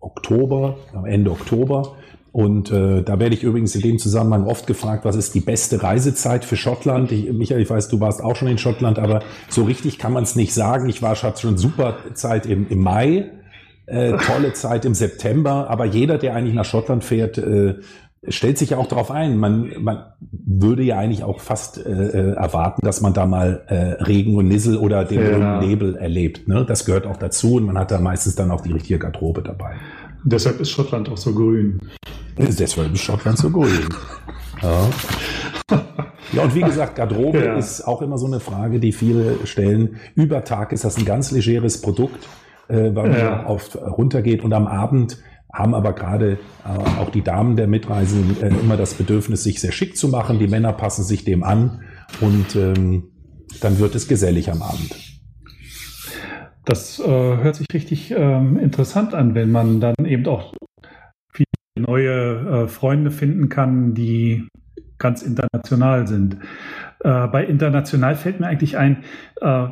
Oktober, 0.00 0.76
am 0.94 1.04
Ende 1.04 1.30
Oktober. 1.30 1.96
Und 2.30 2.70
äh, 2.70 3.02
da 3.02 3.18
werde 3.18 3.34
ich 3.34 3.42
übrigens 3.42 3.74
in 3.74 3.82
dem 3.82 3.98
Zusammenhang 3.98 4.46
oft 4.46 4.66
gefragt, 4.66 5.04
was 5.04 5.16
ist 5.16 5.34
die 5.34 5.40
beste 5.40 5.82
Reisezeit 5.82 6.46
für 6.46 6.56
Schottland? 6.56 7.12
Ich, 7.12 7.30
Michael, 7.30 7.60
ich 7.60 7.68
weiß, 7.68 7.88
du 7.88 8.00
warst 8.00 8.22
auch 8.22 8.36
schon 8.36 8.48
in 8.48 8.56
Schottland, 8.56 8.98
aber 8.98 9.22
so 9.50 9.64
richtig 9.64 9.98
kann 9.98 10.14
man 10.14 10.22
es 10.22 10.34
nicht 10.34 10.54
sagen. 10.54 10.88
Ich 10.88 11.02
war 11.02 11.14
schon 11.14 11.58
super 11.58 11.98
Zeit 12.14 12.46
im, 12.46 12.68
im 12.70 12.80
Mai 12.80 13.30
äh, 13.86 14.16
tolle 14.18 14.52
Zeit 14.52 14.84
im 14.84 14.94
September, 14.94 15.68
aber 15.68 15.84
jeder, 15.84 16.18
der 16.18 16.34
eigentlich 16.34 16.54
nach 16.54 16.64
Schottland 16.64 17.04
fährt, 17.04 17.38
äh, 17.38 17.74
stellt 18.28 18.56
sich 18.56 18.70
ja 18.70 18.78
auch 18.78 18.86
darauf 18.86 19.10
ein. 19.10 19.36
Man, 19.36 19.72
man 19.80 20.04
würde 20.20 20.82
ja 20.82 20.98
eigentlich 20.98 21.24
auch 21.24 21.40
fast 21.40 21.84
äh, 21.84 21.90
äh 21.90 22.32
erwarten, 22.34 22.84
dass 22.84 23.00
man 23.00 23.14
da 23.14 23.26
mal 23.26 23.64
äh, 23.66 24.02
Regen 24.04 24.36
und 24.36 24.46
Nissel 24.46 24.76
oder 24.76 25.04
den 25.04 25.40
ja. 25.40 25.60
Nebel 25.60 25.96
erlebt. 25.96 26.46
Ne? 26.46 26.64
Das 26.64 26.84
gehört 26.84 27.06
auch 27.06 27.16
dazu 27.16 27.56
und 27.56 27.64
man 27.64 27.76
hat 27.78 27.90
da 27.90 28.00
meistens 28.00 28.36
dann 28.36 28.50
auch 28.50 28.60
die 28.60 28.72
richtige 28.72 28.98
Garderobe 28.98 29.42
dabei. 29.42 29.74
Deshalb 30.24 30.60
ist 30.60 30.70
Schottland 30.70 31.08
auch 31.08 31.16
so 31.16 31.34
grün. 31.34 31.80
Deshalb 32.38 32.94
ist 32.94 33.02
Schottland 33.02 33.38
so 33.38 33.50
grün. 33.50 33.88
Ja. 34.62 34.88
Ja, 36.32 36.42
und 36.44 36.54
wie 36.54 36.60
gesagt, 36.60 36.94
Garderobe 36.94 37.44
ja. 37.44 37.56
ist 37.56 37.82
auch 37.82 38.00
immer 38.00 38.16
so 38.16 38.26
eine 38.26 38.38
Frage, 38.38 38.78
die 38.78 38.92
viele 38.92 39.44
stellen. 39.44 39.96
Über 40.14 40.44
Tag 40.44 40.70
ist 40.70 40.84
das 40.84 40.96
ein 40.96 41.04
ganz 41.04 41.32
legeres 41.32 41.80
Produkt 41.80 42.28
äh, 42.68 42.94
weil 42.94 43.10
man 43.10 43.18
ja. 43.18 43.46
oft 43.46 43.76
runtergeht 43.76 44.42
und 44.42 44.52
am 44.52 44.66
Abend 44.66 45.18
haben 45.52 45.74
aber 45.74 45.92
gerade 45.92 46.38
äh, 46.64 47.00
auch 47.00 47.10
die 47.10 47.22
Damen 47.22 47.56
der 47.56 47.66
Mitreisenden 47.66 48.42
äh, 48.42 48.48
immer 48.48 48.76
das 48.76 48.94
Bedürfnis, 48.94 49.42
sich 49.42 49.60
sehr 49.60 49.72
schick 49.72 49.96
zu 49.96 50.08
machen. 50.08 50.38
Die 50.38 50.48
Männer 50.48 50.72
passen 50.72 51.04
sich 51.04 51.24
dem 51.24 51.42
an 51.42 51.82
und 52.20 52.56
ähm, 52.56 53.10
dann 53.60 53.78
wird 53.78 53.94
es 53.94 54.08
gesellig 54.08 54.50
am 54.50 54.62
Abend. 54.62 55.12
Das 56.64 57.00
äh, 57.00 57.06
hört 57.06 57.56
sich 57.56 57.66
richtig 57.74 58.12
ähm, 58.16 58.56
interessant 58.56 59.14
an, 59.14 59.34
wenn 59.34 59.50
man 59.50 59.80
dann 59.80 59.94
eben 60.04 60.26
auch 60.26 60.54
viele 61.32 61.46
neue 61.76 62.64
äh, 62.64 62.68
Freunde 62.68 63.10
finden 63.10 63.48
kann, 63.48 63.94
die 63.94 64.48
ganz 64.98 65.22
international 65.22 66.06
sind. 66.06 66.38
Äh, 67.00 67.26
bei 67.26 67.44
international 67.44 68.14
fällt 68.14 68.38
mir 68.40 68.46
eigentlich 68.46 68.78
ein, 68.78 69.02
äh, 69.40 69.66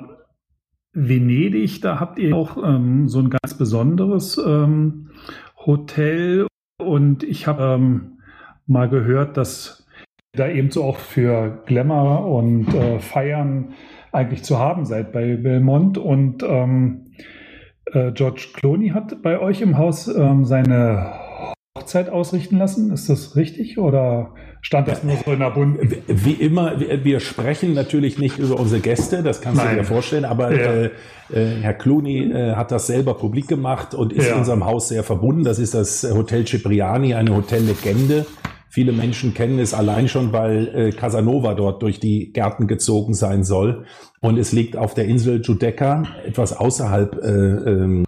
Venedig, 0.92 1.80
da 1.80 2.00
habt 2.00 2.18
ihr 2.18 2.34
auch 2.34 2.56
ähm, 2.56 3.08
so 3.08 3.20
ein 3.20 3.30
ganz 3.30 3.54
besonderes 3.56 4.38
ähm, 4.38 5.10
Hotel 5.56 6.46
und 6.82 7.22
ich 7.22 7.46
habe 7.46 7.62
ähm, 7.62 8.18
mal 8.66 8.88
gehört, 8.88 9.36
dass 9.36 9.86
da 10.32 10.48
eben 10.48 10.70
so 10.70 10.84
auch 10.84 10.98
für 10.98 11.62
Glamour 11.66 12.26
und 12.26 12.72
äh, 12.74 12.98
Feiern 12.98 13.74
eigentlich 14.12 14.42
zu 14.42 14.58
haben 14.58 14.84
seid 14.84 15.12
bei 15.12 15.36
Belmont 15.36 15.98
und 15.98 16.42
ähm, 16.42 17.12
äh, 17.86 18.12
George 18.12 18.48
Clooney 18.54 18.90
hat 18.90 19.22
bei 19.22 19.38
euch 19.38 19.60
im 19.60 19.78
Haus 19.78 20.08
ähm, 20.08 20.44
seine 20.44 21.54
Hochzeit 21.76 22.08
ausrichten 22.08 22.58
lassen. 22.58 22.92
Ist 22.92 23.08
das 23.08 23.36
richtig 23.36 23.78
oder 23.78 24.34
stand 24.62 24.88
das 24.88 25.02
nur 25.02 25.16
so 25.24 25.32
in 25.32 25.40
der 25.40 25.50
Bund? 25.50 25.78
Wie 26.06 26.32
immer, 26.32 26.80
wir 26.80 27.20
sprechen 27.20 27.74
natürlich 27.74 28.18
nicht 28.18 28.38
über 28.38 28.58
unsere 28.58 28.80
Gäste, 28.80 29.22
das 29.22 29.40
kannst 29.40 29.62
Nein. 29.62 29.76
du 29.76 29.82
dir 29.82 29.86
vorstellen, 29.86 30.24
aber 30.24 30.52
ja. 30.52 30.72
äh, 30.72 30.90
äh, 31.32 31.60
Herr 31.60 31.74
Clooney 31.74 32.32
äh, 32.32 32.54
hat 32.54 32.70
das 32.70 32.86
selber 32.86 33.14
publik 33.14 33.48
gemacht 33.48 33.94
und 33.94 34.12
ist 34.12 34.28
ja. 34.28 34.36
unserem 34.36 34.64
Haus 34.64 34.88
sehr 34.88 35.04
verbunden. 35.04 35.44
Das 35.44 35.58
ist 35.58 35.74
das 35.74 36.02
Hotel 36.02 36.46
Cipriani, 36.46 37.14
eine 37.14 37.34
Hotellegende. 37.34 38.26
Viele 38.72 38.92
Menschen 38.92 39.34
kennen 39.34 39.58
es 39.58 39.74
allein 39.74 40.06
schon, 40.08 40.32
weil 40.32 40.68
äh, 40.68 40.90
Casanova 40.92 41.54
dort 41.54 41.82
durch 41.82 41.98
die 41.98 42.32
Gärten 42.32 42.68
gezogen 42.68 43.14
sein 43.14 43.42
soll. 43.42 43.84
Und 44.20 44.38
es 44.38 44.52
liegt 44.52 44.76
auf 44.76 44.94
der 44.94 45.06
Insel 45.06 45.40
Giudecca, 45.40 46.04
etwas 46.24 46.56
außerhalb 46.56 47.16
äh, 47.20 47.28
ähm, 47.28 48.04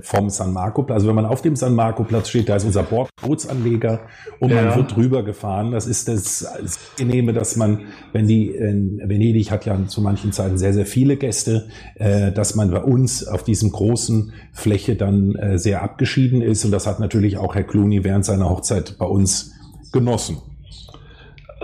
vom 0.00 0.30
San 0.30 0.52
Marco 0.52 0.82
Platz. 0.82 0.96
Also 0.96 1.08
wenn 1.08 1.14
man 1.14 1.26
auf 1.26 1.42
dem 1.42 1.56
San 1.56 1.74
Marco 1.74 2.04
Platz 2.04 2.28
steht, 2.28 2.48
da 2.48 2.56
ist 2.56 2.64
unser 2.64 2.84
Bootsanleger 2.84 4.00
und 4.40 4.50
ja. 4.50 4.62
man 4.62 4.76
wird 4.76 4.96
drüber 4.96 5.22
gefahren. 5.22 5.70
Das 5.70 5.86
ist 5.86 6.08
das, 6.08 6.46
das 6.60 6.78
Genehme, 6.96 7.32
dass 7.32 7.56
man, 7.56 7.80
wenn 8.12 8.26
die, 8.26 8.48
in 8.48 9.00
Venedig 9.04 9.50
hat 9.50 9.66
ja 9.66 9.78
zu 9.86 10.00
manchen 10.00 10.32
Zeiten 10.32 10.58
sehr, 10.58 10.72
sehr 10.72 10.86
viele 10.86 11.16
Gäste, 11.16 11.68
äh, 11.96 12.32
dass 12.32 12.54
man 12.54 12.70
bei 12.70 12.82
uns 12.82 13.26
auf 13.26 13.44
diesem 13.44 13.70
großen 13.70 14.32
Fläche 14.52 14.96
dann 14.96 15.34
äh, 15.34 15.58
sehr 15.58 15.82
abgeschieden 15.82 16.42
ist. 16.42 16.64
Und 16.64 16.70
das 16.70 16.86
hat 16.86 17.00
natürlich 17.00 17.36
auch 17.36 17.54
Herr 17.54 17.64
Clooney 17.64 18.04
während 18.04 18.24
seiner 18.24 18.48
Hochzeit 18.48 18.96
bei 18.98 19.06
uns 19.06 19.52
genossen. 19.92 20.38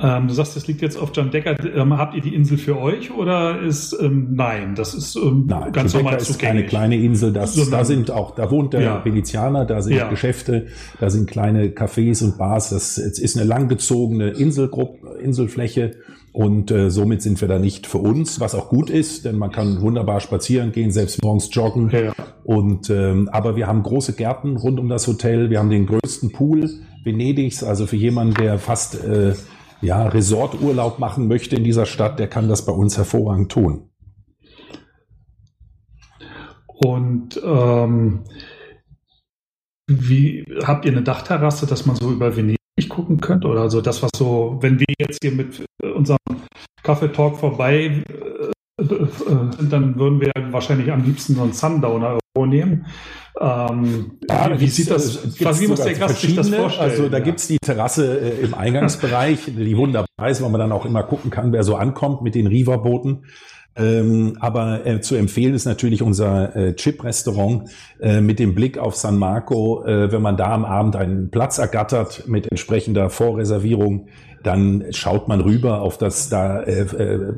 Ähm, 0.01 0.29
du 0.29 0.35
sagst, 0.35 0.57
das 0.57 0.67
liegt 0.67 0.81
jetzt 0.83 0.97
auf 0.97 1.11
John 1.15 1.31
Decker. 1.31 1.57
Ähm, 1.65 1.97
habt 1.99 2.15
ihr 2.15 2.21
die 2.21 2.35
Insel 2.35 2.59
für 2.59 2.79
euch 2.79 3.11
oder 3.11 3.61
ist 3.61 3.97
ähm, 4.01 4.35
nein? 4.35 4.75
Das 4.75 4.95
ist 4.95 5.17
ähm, 5.17 5.45
nein, 5.47 5.73
ganz 5.73 5.93
John 5.93 6.03
normal 6.03 6.19
Decker 6.19 6.31
ist 6.31 6.39
keine 6.39 6.67
kleine 6.67 6.97
Insel. 6.97 7.33
Das, 7.33 7.55
so, 7.55 7.69
da 7.71 7.85
sind 7.85 8.11
auch, 8.11 8.35
da 8.35 8.51
wohnt 8.51 8.75
der 8.75 8.81
ja. 8.81 9.05
Venezianer, 9.05 9.65
da 9.65 9.83
sind 9.83 9.97
ja. 9.97 10.09
Geschäfte, 10.09 10.67
da 11.01 11.11
sind 11.11 11.29
kleine 11.29 11.69
Cafés 11.69 12.23
und 12.23 12.39
Bars. 12.39 12.71
Das 12.71 12.99
ist 12.99 13.37
eine 13.37 13.47
langgezogene 13.47 14.31
Inselgruppe, 14.31 15.19
Inselfläche 15.19 15.97
Und 16.33 16.71
äh, 16.71 16.91
somit 16.91 17.23
sind 17.23 17.41
wir 17.41 17.49
da 17.49 17.59
nicht 17.59 17.87
für 17.87 17.99
uns, 17.99 18.39
was 18.39 18.55
auch 18.55 18.69
gut 18.69 18.91
ist, 18.91 19.25
denn 19.25 19.37
man 19.37 19.51
kann 19.51 19.81
wunderbar 19.81 20.21
spazieren 20.21 20.73
gehen, 20.73 20.93
selbst 20.93 21.23
morgens 21.23 21.49
joggen. 21.53 21.91
Ja. 21.91 22.13
Und 22.45 22.91
ähm, 22.91 23.29
aber 23.33 23.57
wir 23.57 23.67
haben 23.67 23.83
große 23.83 24.13
Gärten 24.13 24.57
rund 24.57 24.79
um 24.79 24.89
das 24.89 25.07
Hotel. 25.07 25.51
Wir 25.51 25.59
haben 25.59 25.71
den 25.71 25.87
größten 25.87 26.31
Pool 26.33 26.71
Venedigs, 27.05 27.65
also 27.65 27.87
für 27.87 27.97
jemanden, 27.97 28.35
der 28.35 28.59
fast 28.59 29.03
äh, 29.03 29.35
ja 29.81 30.07
Resorturlaub 30.09 30.99
machen 30.99 31.29
möchte 31.29 31.57
in 31.57 31.65
dieser 31.65 31.87
Stadt, 31.87 32.19
der 32.19 32.29
kann 32.29 32.49
das 32.49 32.65
bei 32.65 32.73
uns 32.73 32.97
hervorragend 32.97 33.53
tun. 33.53 33.91
Und 36.67 37.41
ähm, 37.45 38.21
wie 39.89 40.45
habt 40.65 40.85
ihr 40.85 40.93
eine 40.93 41.03
Dachterrasse, 41.03 41.67
dass 41.67 41.87
man 41.87 41.97
so 41.97 42.11
über 42.11 42.37
Venedig 42.37 42.59
gucken 42.89 43.21
könnte? 43.21 43.49
Oder 43.49 43.71
so 43.71 43.81
das, 43.81 44.03
was 44.03 44.11
so, 44.17 44.59
wenn 44.61 44.79
wir 44.79 44.87
jetzt 45.01 45.19
hier 45.23 45.33
mit 45.33 45.65
unserem 45.83 46.19
Kaffeetalk 46.83 47.37
vorbei 47.37 48.05
äh, 48.79 48.83
äh, 48.83 49.07
sind, 49.57 49.73
dann 49.73 49.99
würden 49.99 50.21
wir 50.21 50.33
wahrscheinlich 50.53 50.93
am 50.93 51.03
liebsten 51.05 51.35
so 51.35 51.43
einen 51.43 51.53
Sundowner 51.53 52.19
nehmen. 52.47 52.87
Ähm, 53.41 54.19
ja, 54.29 54.59
wie 54.59 54.67
sieht 54.67 54.91
das, 54.91 55.41
was, 55.45 55.61
wie 55.61 55.69
muss 55.69 55.81
der 55.81 55.95
Gast 55.95 56.21
sich 56.21 56.35
das 56.35 56.49
vorstellen? 56.49 56.91
Also 56.91 57.09
da 57.09 57.19
ja. 57.19 57.25
gibt's 57.25 57.47
die 57.47 57.59
Terrasse 57.59 58.19
äh, 58.19 58.45
im 58.45 58.55
Eingangsbereich, 58.55 59.45
die 59.47 59.77
wunderbar 59.77 60.29
ist, 60.29 60.43
wo 60.43 60.49
man 60.49 60.61
dann 60.61 60.73
auch 60.73 60.85
immer 60.85 61.05
gucken 61.05 61.31
kann, 61.31 61.53
wer 61.53 61.63
so 61.63 61.77
ankommt 61.77 62.23
mit 62.23 62.35
den 62.35 62.49
Riva-Booten. 62.49 63.25
Ähm, 63.77 64.37
aber 64.41 64.85
äh, 64.87 65.01
zu 65.01 65.15
empfehlen 65.15 65.55
ist 65.55 65.65
natürlich 65.65 66.03
unser 66.03 66.57
äh, 66.57 66.75
Chip-Restaurant 66.75 67.71
äh, 68.01 68.21
mit 68.21 68.41
dem 68.41 68.57
Blick 68.57 68.77
auf 68.77 68.97
San 68.97 69.17
Marco. 69.19 69.85
Äh, 69.85 70.11
wenn 70.11 70.21
man 70.21 70.37
da 70.37 70.53
am 70.53 70.65
Abend 70.65 70.97
einen 70.97 71.31
Platz 71.31 71.59
ergattert 71.59 72.27
mit 72.27 72.51
entsprechender 72.51 73.09
Vorreservierung, 73.09 74.09
dann 74.43 74.87
schaut 74.91 75.29
man 75.29 75.41
rüber 75.41 75.81
auf 75.81 75.97
das 75.97 76.29
da 76.29 76.61
äh, 76.61 76.81
äh, 76.81 77.35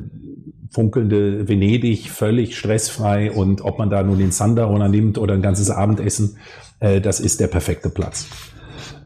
funkelnde 0.71 1.49
Venedig 1.49 2.11
völlig 2.11 2.57
stressfrei 2.57 3.33
und 3.33 3.63
ob 3.63 3.79
man 3.79 3.91
da 3.91 4.03
nun 4.03 4.19
den 4.19 4.31
Sundowner 4.31 4.89
nimmt 4.89 5.19
oder 5.19 5.35
ein 5.35 5.43
ganzes 5.43 5.71
Abendessen, 5.71 6.37
äh, 6.79 7.01
das 7.01 7.21
ist 7.21 7.41
der 7.41 7.49
perfekte 7.49 7.91
Platz. 7.91 8.27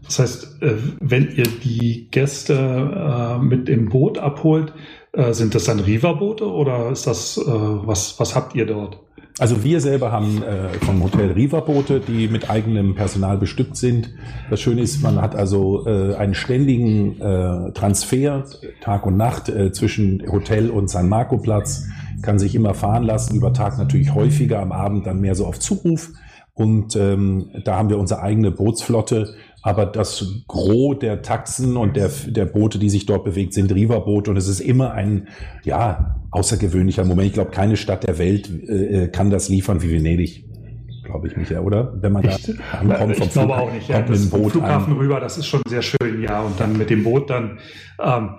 Das 0.05 0.19
heißt, 0.19 0.63
äh, 0.63 0.75
wenn 1.01 1.35
ihr 1.35 1.47
die 1.65 2.09
Gäste 2.11 2.55
äh, 2.55 3.39
mit 3.39 3.69
dem 3.69 3.89
Boot 3.89 4.19
abholt, 4.19 4.73
sind 5.31 5.55
das 5.55 5.63
dann 5.63 5.79
Riva-Boote 5.79 6.45
oder 6.45 6.91
ist 6.91 7.07
das, 7.07 7.41
was, 7.47 8.19
was 8.19 8.35
habt 8.35 8.57
ihr 8.57 8.67
dort? 8.67 8.99
Also 9.41 9.65
wir 9.65 9.81
selber 9.81 10.13
haben 10.13 10.45
äh, 10.45 10.69
vom 10.85 11.03
Hotel 11.03 11.33
Riva-Boote, 11.33 11.99
die 11.99 12.29
mit 12.29 12.51
eigenem 12.51 12.95
Personal 12.95 13.37
bestückt 13.37 13.77
sind. 13.77 14.15
Das 14.49 14.61
Schöne 14.61 14.81
ist, 14.81 15.03
man 15.03 15.21
hat 15.21 15.35
also 15.35 15.89
äh, 15.89 16.15
einen 16.15 16.35
ständigen 16.35 17.21
äh, 17.21 17.73
Transfer 17.73 18.45
Tag 18.81 19.07
und 19.07 19.17
Nacht 19.17 19.49
äh, 19.49 19.73
zwischen 19.73 20.23
Hotel 20.31 20.71
und 20.71 20.89
San 20.89 21.09
Marco 21.09 21.39
Platz, 21.39 21.89
kann 22.23 22.39
sich 22.39 22.55
immer 22.55 22.75
fahren 22.75 23.03
lassen, 23.03 23.35
über 23.35 23.53
Tag 23.53 23.77
natürlich 23.77 24.15
häufiger, 24.15 24.61
am 24.61 24.71
Abend 24.71 25.05
dann 25.05 25.21
mehr 25.21 25.35
so 25.35 25.47
auf 25.47 25.59
Zuruf. 25.59 26.11
Und 26.55 26.95
ähm, 26.95 27.51
da 27.65 27.77
haben 27.77 27.91
wir 27.91 27.99
unsere 27.99 28.23
eigene 28.23 28.53
Bootsflotte, 28.53 29.35
aber 29.65 29.87
das 29.87 30.45
Gros 30.47 30.99
der 30.99 31.23
Taxen 31.23 31.79
und 31.79 31.97
der, 31.97 32.11
der 32.27 32.45
Boote, 32.45 32.79
die 32.79 32.91
sich 32.91 33.07
dort 33.07 33.25
bewegt, 33.25 33.55
sind 33.55 33.75
Riva-Boote 33.75 34.31
und 34.31 34.37
es 34.37 34.47
ist 34.47 34.61
immer 34.61 34.93
ein, 34.93 35.29
ja, 35.63 36.17
außergewöhnlicher 36.33 37.03
Moment. 37.07 37.29
Ich 37.29 37.33
glaube, 37.33 37.51
keine 37.51 37.79
Stadt 37.79 38.07
der 38.07 38.19
Welt 38.19 38.51
äh, 38.69 39.05
äh 39.05 39.09
kann 39.09 39.31
das 39.31 39.49
liefern 39.49 39.81
wie 39.81 39.91
Venedig. 39.91 40.45
Glaube 41.05 41.29
ich 41.29 41.37
nicht, 41.39 41.51
ja, 41.51 41.61
oder? 41.61 41.95
Wenn 41.99 42.13
man 42.13 42.25
da 42.25 42.37
ankommt 42.79 43.17
vom 43.17 43.27
ich 43.27 43.33
glaube 43.33 43.57
auch 43.57 43.73
nicht. 43.73 43.89
Ja, 43.89 44.03
das 44.03 44.29
Boot 44.29 44.53
Flughafen 44.53 44.93
an. 44.93 44.99
rüber, 44.99 45.19
das 45.19 45.39
ist 45.39 45.47
schon 45.47 45.63
sehr 45.67 45.83
schön, 45.83 46.23
ja. 46.23 46.43
Und 46.43 46.61
dann 46.61 46.77
mit 46.77 46.91
dem 46.91 47.03
Boot 47.03 47.31
dann 47.31 47.59
ähm, 48.03 48.33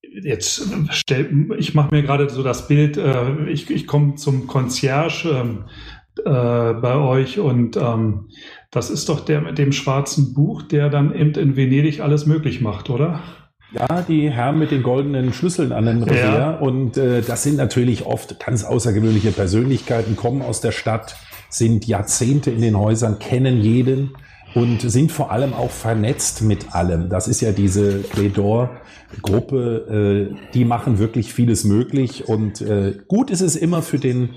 jetzt 0.00 0.68
stell, 0.90 1.46
ich 1.58 1.74
mache 1.74 1.94
mir 1.94 2.02
gerade 2.02 2.28
so 2.28 2.42
das 2.42 2.66
Bild, 2.66 2.96
äh, 2.96 3.48
ich, 3.48 3.70
ich 3.70 3.86
komme 3.86 4.16
zum 4.16 4.48
Concierge 4.48 5.28
ähm, 5.28 5.64
äh, 6.24 6.74
bei 6.74 6.96
euch 6.96 7.38
und 7.38 7.76
ähm, 7.76 8.28
das 8.72 8.90
ist 8.90 9.08
doch 9.08 9.20
der 9.20 9.42
mit 9.42 9.58
dem 9.58 9.70
schwarzen 9.70 10.34
Buch, 10.34 10.62
der 10.62 10.88
dann 10.88 11.14
eben 11.14 11.34
in 11.34 11.56
Venedig 11.56 12.00
alles 12.00 12.26
möglich 12.26 12.60
macht, 12.60 12.90
oder? 12.90 13.20
Ja, 13.70 14.02
die 14.02 14.30
Herren 14.30 14.58
mit 14.58 14.70
den 14.70 14.82
goldenen 14.82 15.32
Schlüsseln 15.32 15.72
an 15.72 15.86
den 15.86 16.02
Revier. 16.02 16.16
Ja. 16.16 16.56
Und 16.56 16.96
äh, 16.96 17.22
das 17.22 17.42
sind 17.42 17.56
natürlich 17.56 18.04
oft 18.04 18.44
ganz 18.44 18.64
außergewöhnliche 18.64 19.30
Persönlichkeiten, 19.30 20.16
kommen 20.16 20.42
aus 20.42 20.60
der 20.60 20.72
Stadt, 20.72 21.16
sind 21.50 21.86
Jahrzehnte 21.86 22.50
in 22.50 22.62
den 22.62 22.78
Häusern, 22.78 23.18
kennen 23.18 23.60
jeden 23.60 24.12
und 24.54 24.80
sind 24.80 25.12
vor 25.12 25.32
allem 25.32 25.52
auch 25.52 25.70
vernetzt 25.70 26.42
mit 26.42 26.74
allem. 26.74 27.10
Das 27.10 27.28
ist 27.28 27.42
ja 27.42 27.52
diese 27.52 27.98
Pledor-Gruppe, 27.98 30.30
äh, 30.30 30.52
die 30.54 30.64
machen 30.64 30.98
wirklich 30.98 31.34
vieles 31.34 31.64
möglich. 31.64 32.28
Und 32.28 32.62
äh, 32.62 32.98
gut 33.06 33.30
ist 33.30 33.42
es 33.42 33.56
immer 33.56 33.82
für 33.82 33.98
den, 33.98 34.30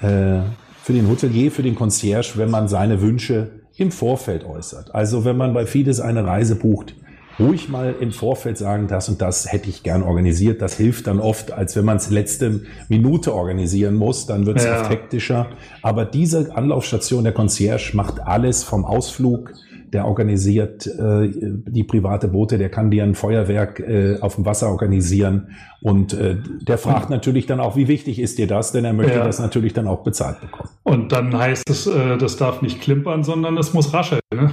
äh, 0.00 0.40
für 0.82 0.92
den 0.92 1.08
Hotelier, 1.08 1.52
für 1.52 1.62
den 1.62 1.76
Concierge, 1.76 2.32
wenn 2.36 2.50
man 2.50 2.68
seine 2.68 3.00
Wünsche 3.00 3.65
im 3.76 3.90
Vorfeld 3.90 4.44
äußert. 4.44 4.94
Also 4.94 5.24
wenn 5.24 5.36
man 5.36 5.52
bei 5.52 5.66
Fides 5.66 6.00
eine 6.00 6.24
Reise 6.24 6.56
bucht, 6.56 6.94
ruhig 7.38 7.68
mal 7.68 7.94
im 8.00 8.12
Vorfeld 8.12 8.56
sagen, 8.56 8.88
das 8.88 9.08
und 9.08 9.20
das 9.20 9.52
hätte 9.52 9.68
ich 9.68 9.82
gern 9.82 10.02
organisiert. 10.02 10.62
Das 10.62 10.76
hilft 10.76 11.06
dann 11.06 11.20
oft, 11.20 11.52
als 11.52 11.76
wenn 11.76 11.84
man 11.84 11.98
es 11.98 12.10
letzte 12.10 12.62
Minute 12.88 13.34
organisieren 13.34 13.94
muss, 13.94 14.26
dann 14.26 14.46
wird 14.46 14.58
es 14.58 14.64
ja. 14.64 14.80
oft 14.80 14.90
hektischer. 14.90 15.48
Aber 15.82 16.04
diese 16.04 16.56
Anlaufstation 16.56 17.24
der 17.24 17.34
Concierge 17.34 17.92
macht 17.94 18.20
alles 18.20 18.64
vom 18.64 18.84
Ausflug 18.84 19.52
der 19.96 20.06
organisiert 20.06 20.86
äh, 20.86 21.30
die 21.32 21.82
private 21.82 22.28
Boote, 22.28 22.58
der 22.58 22.68
kann 22.68 22.90
dir 22.90 23.02
ein 23.02 23.14
Feuerwerk 23.14 23.80
äh, 23.80 24.18
auf 24.20 24.34
dem 24.34 24.44
Wasser 24.44 24.68
organisieren 24.68 25.48
und 25.80 26.12
äh, 26.12 26.36
der 26.60 26.76
fragt 26.76 27.08
natürlich 27.08 27.46
dann 27.46 27.60
auch, 27.60 27.76
wie 27.76 27.88
wichtig 27.88 28.18
ist 28.18 28.36
dir 28.36 28.46
das, 28.46 28.72
denn 28.72 28.84
er 28.84 28.92
möchte 28.92 29.16
ja. 29.16 29.24
das 29.24 29.38
natürlich 29.38 29.72
dann 29.72 29.88
auch 29.88 30.04
bezahlt 30.04 30.42
bekommen. 30.42 30.68
Und 30.82 31.12
dann 31.12 31.34
heißt 31.36 31.70
es, 31.70 31.86
äh, 31.86 32.18
das 32.18 32.36
darf 32.36 32.60
nicht 32.60 32.82
klimpern, 32.82 33.24
sondern 33.24 33.56
es 33.56 33.72
muss 33.72 33.94
rascheln, 33.94 34.20
ne? 34.34 34.50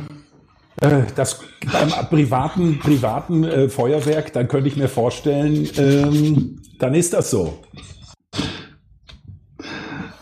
Äh, 0.80 1.02
das 1.14 1.42
beim 1.74 1.90
privaten, 2.10 2.80
privaten 2.80 3.44
äh, 3.44 3.68
Feuerwerk, 3.68 4.32
dann 4.32 4.48
könnte 4.48 4.70
ich 4.70 4.78
mir 4.78 4.88
vorstellen, 4.88 5.68
ähm, 5.78 6.62
dann 6.80 6.96
ist 6.96 7.14
das 7.14 7.30
so. 7.30 7.60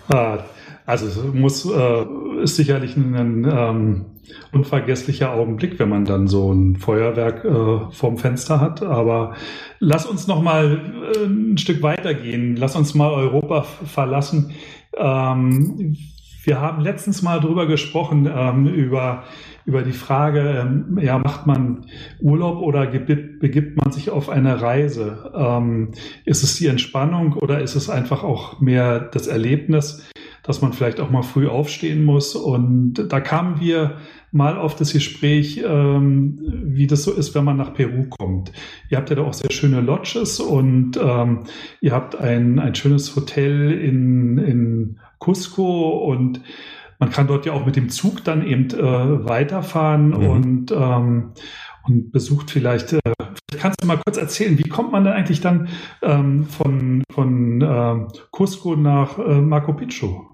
Ah, 0.09 0.39
also 0.91 1.07
es 1.07 1.33
muss 1.33 1.65
äh, 1.65 2.05
ist 2.43 2.57
sicherlich 2.57 2.97
ein 2.97 3.47
ähm, 3.49 4.05
unvergesslicher 4.51 5.31
Augenblick, 5.31 5.79
wenn 5.79 5.87
man 5.87 6.03
dann 6.03 6.27
so 6.27 6.51
ein 6.51 6.75
Feuerwerk 6.75 7.45
äh, 7.45 7.93
vorm 7.93 8.17
Fenster 8.17 8.59
hat. 8.59 8.83
Aber 8.83 9.35
lass 9.79 10.05
uns 10.05 10.27
noch 10.27 10.41
mal 10.41 10.81
äh, 11.15 11.25
ein 11.25 11.57
Stück 11.57 11.81
weitergehen. 11.81 12.57
Lass 12.57 12.75
uns 12.75 12.93
mal 12.93 13.09
Europa 13.09 13.61
verlassen. 13.61 14.51
Ähm, 14.97 15.95
wir 16.43 16.59
haben 16.59 16.81
letztens 16.81 17.21
mal 17.21 17.39
drüber 17.39 17.67
gesprochen, 17.67 18.29
ähm, 18.29 18.67
über, 18.67 19.23
über 19.65 19.83
die 19.83 19.91
Frage, 19.91 20.39
ähm, 20.61 20.99
ja, 21.01 21.17
macht 21.17 21.47
man 21.47 21.85
Urlaub 22.19 22.61
oder 22.61 22.87
begibt 22.87 23.77
man 23.77 23.91
sich 23.91 24.09
auf 24.09 24.29
eine 24.29 24.61
Reise? 24.61 25.31
Ähm, 25.35 25.91
ist 26.25 26.43
es 26.43 26.55
die 26.55 26.67
Entspannung 26.67 27.33
oder 27.33 27.61
ist 27.61 27.75
es 27.75 27.89
einfach 27.89 28.23
auch 28.23 28.59
mehr 28.61 28.99
das 28.99 29.27
Erlebnis? 29.27 30.03
dass 30.43 30.61
man 30.61 30.73
vielleicht 30.73 30.99
auch 30.99 31.09
mal 31.09 31.23
früh 31.23 31.47
aufstehen 31.47 32.03
muss. 32.03 32.35
Und 32.35 32.93
da 33.09 33.19
kamen 33.19 33.59
wir 33.59 33.97
mal 34.31 34.57
auf 34.57 34.75
das 34.75 34.93
Gespräch, 34.93 35.61
ähm, 35.65 36.39
wie 36.65 36.87
das 36.87 37.03
so 37.03 37.11
ist, 37.11 37.35
wenn 37.35 37.43
man 37.43 37.57
nach 37.57 37.73
Peru 37.73 38.05
kommt. 38.09 38.51
Ihr 38.89 38.97
habt 38.97 39.09
ja 39.09 39.15
da 39.15 39.23
auch 39.23 39.33
sehr 39.33 39.51
schöne 39.51 39.81
Lodges 39.81 40.39
und 40.39 40.97
ähm, 41.01 41.43
ihr 41.81 41.91
habt 41.91 42.15
ein, 42.15 42.59
ein 42.59 42.75
schönes 42.75 43.15
Hotel 43.15 43.71
in, 43.71 44.37
in 44.37 44.99
Cusco 45.19 45.89
und 46.11 46.41
man 47.01 47.09
kann 47.09 47.25
dort 47.25 47.47
ja 47.47 47.53
auch 47.53 47.65
mit 47.65 47.75
dem 47.75 47.89
Zug 47.89 48.23
dann 48.23 48.45
eben 48.45 48.69
äh, 48.69 49.27
weiterfahren 49.27 50.09
mhm. 50.09 50.29
und, 50.29 50.71
ähm, 50.71 51.31
und 51.83 52.11
besucht 52.11 52.51
vielleicht, 52.51 52.93
äh, 52.93 52.99
kannst 53.57 53.81
du 53.81 53.87
mal 53.87 53.97
kurz 53.97 54.17
erzählen, 54.17 54.59
wie 54.59 54.69
kommt 54.69 54.91
man 54.91 55.03
denn 55.03 55.13
eigentlich 55.13 55.41
dann 55.41 55.67
ähm, 56.03 56.45
von, 56.45 57.03
von 57.11 57.59
äh, 57.59 58.07
Cusco 58.29 58.75
nach 58.75 59.17
äh, 59.17 59.41
Machu 59.41 59.73
Picchu? 59.73 60.27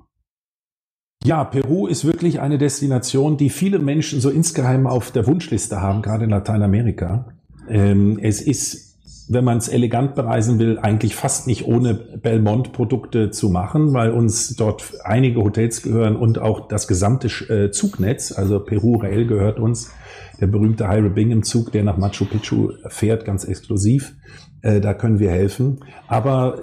Ja, 1.23 1.45
Peru 1.45 1.87
ist 1.87 2.03
wirklich 2.03 2.41
eine 2.41 2.57
Destination, 2.57 3.37
die 3.37 3.49
viele 3.49 3.79
Menschen 3.79 4.19
so 4.19 4.29
insgeheim 4.29 4.87
auf 4.87 5.11
der 5.11 5.25
Wunschliste 5.25 5.81
haben, 5.81 6.01
gerade 6.01 6.25
in 6.25 6.31
Lateinamerika. 6.31 7.33
Ähm, 7.69 8.19
es 8.21 8.41
ist, 8.41 8.86
wenn 9.29 9.43
man 9.43 9.57
es 9.57 9.67
elegant 9.67 10.15
bereisen 10.15 10.59
will, 10.59 10.79
eigentlich 10.79 11.15
fast 11.15 11.47
nicht 11.47 11.65
ohne 11.67 11.93
Belmont-Produkte 11.93 13.31
zu 13.31 13.49
machen, 13.49 13.93
weil 13.93 14.11
uns 14.11 14.55
dort 14.55 14.83
einige 15.03 15.41
Hotels 15.43 15.81
gehören 15.81 16.15
und 16.15 16.39
auch 16.39 16.67
das 16.67 16.87
gesamte 16.87 17.27
äh, 17.27 17.71
Zugnetz. 17.71 18.31
Also 18.31 18.59
Peru 18.59 18.97
Rail 18.97 19.27
gehört 19.27 19.59
uns. 19.59 19.91
Der 20.39 20.47
berühmte 20.47 20.87
Hyre 20.87 21.09
Bingham 21.09 21.43
Zug, 21.43 21.71
der 21.71 21.83
nach 21.83 21.97
Machu 21.97 22.25
Picchu 22.25 22.71
fährt, 22.87 23.25
ganz 23.25 23.43
exklusiv. 23.43 24.15
Äh, 24.61 24.81
da 24.81 24.93
können 24.93 25.19
wir 25.19 25.31
helfen. 25.31 25.79
Aber 26.07 26.59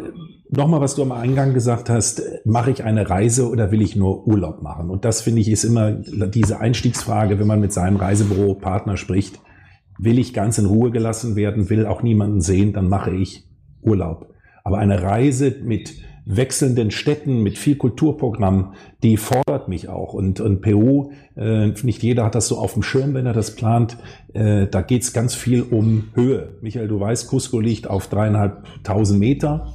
Nochmal, 0.50 0.80
was 0.80 0.94
du 0.94 1.02
am 1.02 1.10
Eingang 1.10 1.52
gesagt 1.52 1.90
hast, 1.90 2.22
mache 2.44 2.70
ich 2.70 2.84
eine 2.84 3.08
Reise 3.08 3.48
oder 3.48 3.72
will 3.72 3.82
ich 3.82 3.96
nur 3.96 4.26
Urlaub 4.26 4.62
machen? 4.62 4.90
Und 4.90 5.04
das 5.04 5.22
finde 5.22 5.40
ich 5.40 5.48
ist 5.50 5.64
immer 5.64 5.90
diese 5.90 6.60
Einstiegsfrage, 6.60 7.40
wenn 7.40 7.46
man 7.46 7.60
mit 7.60 7.72
seinem 7.72 7.96
Reisebüro 7.96 8.54
Partner 8.54 8.96
spricht. 8.96 9.40
Will 9.98 10.18
ich 10.18 10.34
ganz 10.34 10.58
in 10.58 10.66
Ruhe 10.66 10.90
gelassen 10.90 11.36
werden, 11.36 11.70
will 11.70 11.86
auch 11.86 12.02
niemanden 12.02 12.40
sehen, 12.40 12.72
dann 12.72 12.88
mache 12.88 13.14
ich 13.14 13.44
Urlaub. 13.82 14.34
Aber 14.64 14.78
eine 14.78 15.02
Reise 15.02 15.54
mit 15.62 15.94
wechselnden 16.26 16.90
Städten, 16.90 17.42
mit 17.42 17.58
viel 17.58 17.76
Kulturprogramm, 17.76 18.74
die 19.02 19.16
fordert 19.16 19.68
mich 19.68 19.88
auch. 19.88 20.14
Und, 20.14 20.40
und 20.40 20.62
Peru, 20.62 21.12
äh, 21.36 21.68
nicht 21.82 22.02
jeder 22.02 22.24
hat 22.24 22.34
das 22.34 22.48
so 22.48 22.58
auf 22.58 22.72
dem 22.72 22.82
Schirm, 22.82 23.14
wenn 23.14 23.26
er 23.26 23.34
das 23.34 23.54
plant. 23.54 23.98
Äh, 24.32 24.66
da 24.66 24.80
geht's 24.80 25.12
ganz 25.12 25.34
viel 25.34 25.62
um 25.62 26.08
Höhe. 26.14 26.56
Michael, 26.62 26.88
du 26.88 26.98
weißt, 26.98 27.28
Cusco 27.28 27.60
liegt 27.60 27.88
auf 27.88 28.08
dreieinhalbtausend 28.08 29.20
Meter. 29.20 29.74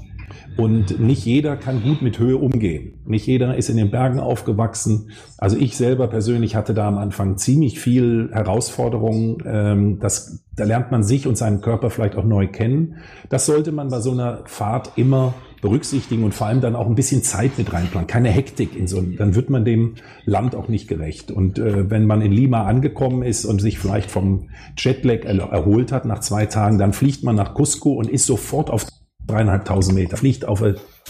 Und 0.57 0.99
nicht 0.99 1.25
jeder 1.25 1.55
kann 1.55 1.81
gut 1.81 2.01
mit 2.01 2.19
Höhe 2.19 2.37
umgehen. 2.37 2.99
Nicht 3.05 3.27
jeder 3.27 3.55
ist 3.55 3.69
in 3.69 3.77
den 3.77 3.91
Bergen 3.91 4.19
aufgewachsen. 4.19 5.11
Also 5.37 5.57
ich 5.57 5.77
selber 5.77 6.07
persönlich 6.07 6.55
hatte 6.55 6.73
da 6.73 6.87
am 6.87 6.97
Anfang 6.97 7.37
ziemlich 7.37 7.79
viel 7.79 8.29
Herausforderungen. 8.33 9.37
Ähm, 9.45 9.99
das, 9.99 10.43
da 10.55 10.65
lernt 10.65 10.91
man 10.91 11.03
sich 11.03 11.27
und 11.27 11.37
seinen 11.37 11.61
Körper 11.61 11.89
vielleicht 11.89 12.15
auch 12.15 12.25
neu 12.25 12.47
kennen. 12.47 12.97
Das 13.29 13.45
sollte 13.45 13.71
man 13.71 13.89
bei 13.89 14.01
so 14.01 14.11
einer 14.11 14.41
Fahrt 14.45 14.91
immer 14.97 15.33
berücksichtigen 15.61 16.23
und 16.23 16.33
vor 16.33 16.47
allem 16.47 16.61
dann 16.61 16.75
auch 16.75 16.87
ein 16.87 16.95
bisschen 16.95 17.23
Zeit 17.23 17.57
mit 17.57 17.73
reinplanen. 17.73 18.07
Keine 18.07 18.29
Hektik 18.29 18.75
in 18.75 18.87
so, 18.87 19.01
dann 19.01 19.35
wird 19.35 19.49
man 19.49 19.65
dem 19.65 19.95
Land 20.25 20.55
auch 20.55 20.67
nicht 20.67 20.87
gerecht. 20.87 21.31
Und 21.31 21.59
äh, 21.59 21.89
wenn 21.89 22.05
man 22.05 22.21
in 22.21 22.31
Lima 22.31 22.65
angekommen 22.65 23.23
ist 23.23 23.45
und 23.45 23.59
sich 23.59 23.79
vielleicht 23.79 24.09
vom 24.09 24.49
Jetlag 24.77 25.25
erholt 25.25 25.91
hat 25.91 26.05
nach 26.05 26.19
zwei 26.19 26.45
Tagen, 26.45 26.77
dann 26.77 26.93
fliegt 26.93 27.23
man 27.23 27.35
nach 27.35 27.53
Cusco 27.53 27.93
und 27.93 28.09
ist 28.09 28.25
sofort 28.25 28.69
auf 28.69 28.85
dreieinhalbtausend 29.29 29.95
Meter. 29.95 30.17
Fliegt 30.17 30.45
auf, 30.45 30.63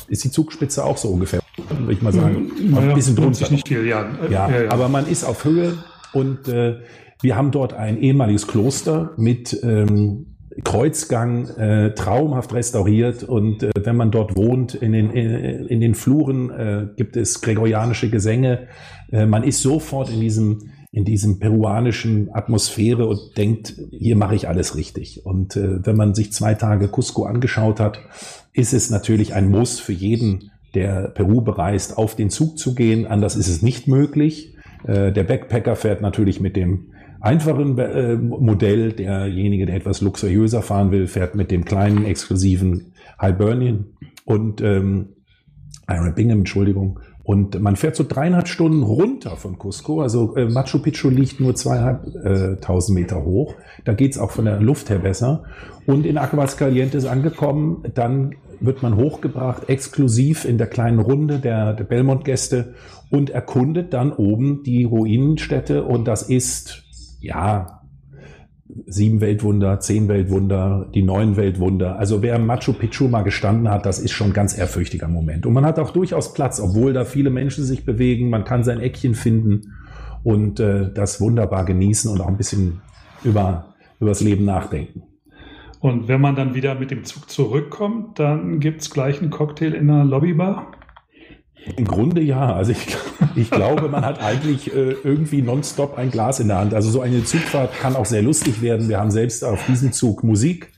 ist 0.08 0.24
die 0.24 0.32
Zugspitze 0.32 0.84
auch 0.84 0.98
so 0.98 1.10
ungefähr, 1.10 1.40
würde 1.78 1.94
ich 1.94 2.02
mal 2.02 2.14
sagen. 2.14 2.52
Naja, 2.70 2.90
ein 2.90 2.96
bisschen 2.96 3.16
drunter. 3.16 3.50
Nicht 3.52 3.68
viel, 3.68 3.86
ja. 3.86 4.06
Ja, 4.30 4.50
ja, 4.50 4.64
ja. 4.64 4.72
aber 4.72 4.90
man 4.90 5.08
ist 5.08 5.24
auf 5.24 5.46
Höhe 5.46 5.78
und 6.14 6.48
äh, 6.48 6.78
wir 7.22 7.36
haben 7.36 7.52
dort 7.52 7.74
ein 7.74 8.00
ehemaliges 8.00 8.48
Kloster 8.48 9.12
mit 9.18 9.60
ähm, 9.64 10.38
Kreuzgang 10.64 11.48
äh, 11.58 11.94
traumhaft 11.94 12.54
restauriert 12.54 13.24
und 13.24 13.64
äh, 13.64 13.72
wenn 13.84 13.96
man 13.96 14.12
dort 14.12 14.36
wohnt, 14.36 14.76
in 14.76 14.94
den, 14.94 15.12
in, 15.12 15.66
in 15.68 15.80
den 15.80 15.96
Fluren 15.96 16.50
äh, 16.50 16.88
gibt 16.96 17.16
es 17.18 17.42
gregorianische 17.42 18.10
Gesänge. 18.10 18.68
Äh, 19.12 19.26
man 19.26 19.44
ist 19.44 19.62
sofort 19.62 20.10
in 20.10 20.20
diesem 20.20 20.72
in 20.92 21.06
diesem 21.06 21.40
peruanischen 21.40 22.30
Atmosphäre 22.34 23.06
und 23.06 23.38
denkt, 23.38 23.76
hier 23.92 24.16
mache 24.16 24.36
ich 24.36 24.48
alles 24.48 24.76
richtig. 24.76 25.26
Und 25.26 25.56
äh, 25.56 25.86
wenn 25.86 25.96
man 25.96 26.16
sich 26.16 26.32
zwei 26.32 26.56
Tage 26.56 26.88
Cusco 26.88 27.26
angeschaut 27.26 27.80
hat, 27.80 28.00
ist 28.54 28.74
es 28.74 28.90
natürlich 28.90 29.36
ein 29.36 29.50
Muss 29.50 29.80
für 29.80 29.94
jeden, 29.94 30.52
der 30.74 31.10
Peru 31.10 31.42
bereist, 31.42 31.98
auf 31.98 32.16
den 32.16 32.30
Zug 32.30 32.58
zu 32.58 32.74
gehen. 32.74 33.06
Anders 33.06 33.36
ist 33.36 33.48
es 33.48 33.62
nicht 33.62 33.88
möglich. 33.88 34.56
Äh, 34.84 35.12
der 35.12 35.24
Backpacker 35.24 35.76
fährt 35.76 36.02
natürlich 36.02 36.40
mit 36.40 36.56
dem 36.56 36.92
einfachen 37.22 37.78
äh, 37.78 38.16
Modell. 38.16 38.94
Derjenige, 38.94 39.68
der 39.68 39.76
etwas 39.76 40.02
luxuriöser 40.02 40.64
fahren 40.64 40.92
will, 40.92 41.06
fährt 41.06 41.36
mit 41.36 41.52
dem 41.52 41.66
kleinen, 41.66 42.06
exklusiven 42.06 42.94
Hibernian 43.20 43.86
und 44.26 44.62
ähm, 44.62 45.10
Iron 45.88 46.16
Bingham, 46.16 46.40
Entschuldigung. 46.40 47.00
Und 47.30 47.62
man 47.62 47.76
fährt 47.76 47.96
so 47.96 48.04
dreieinhalb 48.04 48.48
Stunden 48.48 48.82
runter 48.82 49.36
von 49.36 49.60
Cusco. 49.60 50.02
Also 50.02 50.36
äh, 50.36 50.50
Machu 50.50 50.80
Picchu 50.80 51.10
liegt 51.10 51.40
nur 51.40 51.54
zweieinhalbtausend 51.54 52.98
äh, 52.98 53.02
Meter 53.02 53.24
hoch. 53.24 53.54
Da 53.86 53.94
geht's 53.94 54.18
auch 54.18 54.32
von 54.32 54.46
der 54.46 54.60
Luft 54.60 54.90
her 54.90 54.98
besser. 54.98 55.44
Und 55.86 56.08
in 56.08 56.18
Aguascalientes 56.18 57.06
angekommen, 57.06 57.84
dann 57.94 58.34
wird 58.60 58.82
man 58.82 58.96
hochgebracht, 58.96 59.70
exklusiv 59.70 60.44
in 60.44 60.58
der 60.58 60.66
kleinen 60.66 60.98
Runde 60.98 61.38
der, 61.38 61.74
der 61.74 61.84
Belmont-Gäste 61.84 62.74
und 63.12 63.30
erkundet 63.30 63.94
dann 63.94 64.12
oben 64.12 64.64
die 64.64 64.84
Ruinenstätte. 64.86 65.84
Und 65.84 66.08
das 66.08 66.24
ist 66.24 66.82
ja, 67.22 67.79
sieben 68.86 69.20
Weltwunder, 69.20 69.80
zehn 69.80 70.08
Weltwunder, 70.08 70.88
die 70.94 71.02
neun 71.02 71.38
Weltwunder. 71.38 71.98
Also 71.98 72.22
wer 72.22 72.38
Machu 72.38 72.74
Picchu 72.74 73.08
mal 73.08 73.24
gestanden 73.24 73.70
hat, 73.70 73.86
das 73.86 74.00
ist 74.00 74.12
schon 74.12 74.28
ein 74.28 74.34
ganz 74.34 74.58
ehrfürchtiger 74.58 75.08
Moment. 75.08 75.46
Und 75.46 75.54
man 75.54 75.66
hat 75.66 75.80
auch 75.80 75.92
durchaus 75.92 76.34
Platz, 76.34 76.60
obwohl 76.60 76.94
da 76.94 77.06
viele 77.06 77.32
Menschen 77.32 77.64
sich 77.64 77.86
bewegen. 77.86 78.30
Man 78.30 78.44
kann 78.44 78.64
sein 78.64 78.80
Eckchen 78.80 79.16
finden 79.16 79.74
und 80.24 80.60
äh, 80.60 80.92
das 80.94 81.20
wunderbar 81.20 81.66
genießen 81.66 82.12
und 82.12 82.22
auch 82.22 82.28
ein 82.28 82.38
bisschen 82.38 82.82
über, 83.24 83.74
über 84.00 84.10
das 84.10 84.22
Leben 84.22 84.46
nachdenken. 84.46 85.04
Und 85.80 86.08
wenn 86.08 86.22
man 86.22 86.36
dann 86.36 86.56
wieder 86.56 86.76
mit 86.76 86.92
dem 86.92 87.06
Zug 87.06 87.30
zurückkommt, 87.30 88.20
dann 88.20 88.60
gibt 88.60 88.82
es 88.82 88.90
gleich 88.90 89.22
einen 89.22 89.32
Cocktail 89.32 89.74
in 89.74 89.88
der 89.88 90.04
Lobbybar? 90.04 90.72
Im 91.76 91.86
Grunde 91.86 92.22
ja. 92.22 92.54
Also 92.54 92.72
ich, 92.72 92.98
ich 93.36 93.52
glaube, 93.52 93.90
man 93.90 94.06
hat 94.06 94.22
eigentlich 94.22 94.74
äh, 94.74 94.96
irgendwie 95.04 95.42
nonstop 95.42 95.98
ein 95.98 96.12
Glas 96.12 96.40
in 96.40 96.48
der 96.48 96.58
Hand. 96.58 96.74
Also 96.74 96.90
so 96.90 97.02
eine 97.02 97.24
Zugfahrt 97.24 97.74
kann 97.80 97.96
auch 97.96 98.06
sehr 98.06 98.22
lustig 98.22 98.62
werden. 98.62 98.90
Wir 98.90 99.00
haben 99.00 99.12
selbst 99.12 99.44
auf 99.44 99.66
diesem 99.68 99.92
Zug 99.92 100.24
Musik, 100.24 100.72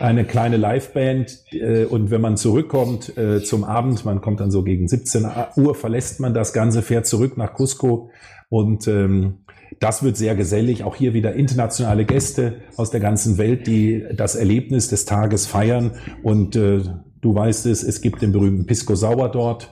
eine 0.00 0.24
kleine 0.24 0.56
Liveband 0.56 1.44
äh, 1.52 1.84
und 1.84 2.10
wenn 2.10 2.20
man 2.20 2.36
zurückkommt 2.36 3.16
äh, 3.16 3.42
zum 3.42 3.64
Abend, 3.64 4.04
man 4.04 4.20
kommt 4.20 4.40
dann 4.40 4.50
so 4.50 4.62
gegen 4.62 4.88
17 4.88 5.26
Uhr, 5.56 5.74
verlässt 5.74 6.20
man 6.20 6.34
das 6.34 6.52
Ganze, 6.52 6.82
fährt 6.82 7.06
zurück 7.06 7.36
nach 7.36 7.54
Cusco 7.54 8.10
und 8.48 8.88
ähm, 8.88 9.44
das 9.80 10.02
wird 10.02 10.16
sehr 10.16 10.34
gesellig. 10.34 10.84
Auch 10.84 10.96
hier 10.96 11.14
wieder 11.14 11.34
internationale 11.34 12.04
Gäste 12.04 12.62
aus 12.76 12.90
der 12.90 13.00
ganzen 13.00 13.38
Welt, 13.38 13.66
die 13.66 14.04
das 14.14 14.34
Erlebnis 14.34 14.88
des 14.88 15.04
Tages 15.04 15.46
feiern. 15.46 15.92
Und 16.22 16.56
äh, 16.56 16.80
du 17.20 17.34
weißt 17.34 17.66
es, 17.66 17.82
es 17.82 18.00
gibt 18.00 18.22
den 18.22 18.32
berühmten 18.32 18.66
Pisco 18.66 18.94
Sauer 18.94 19.30
dort. 19.30 19.70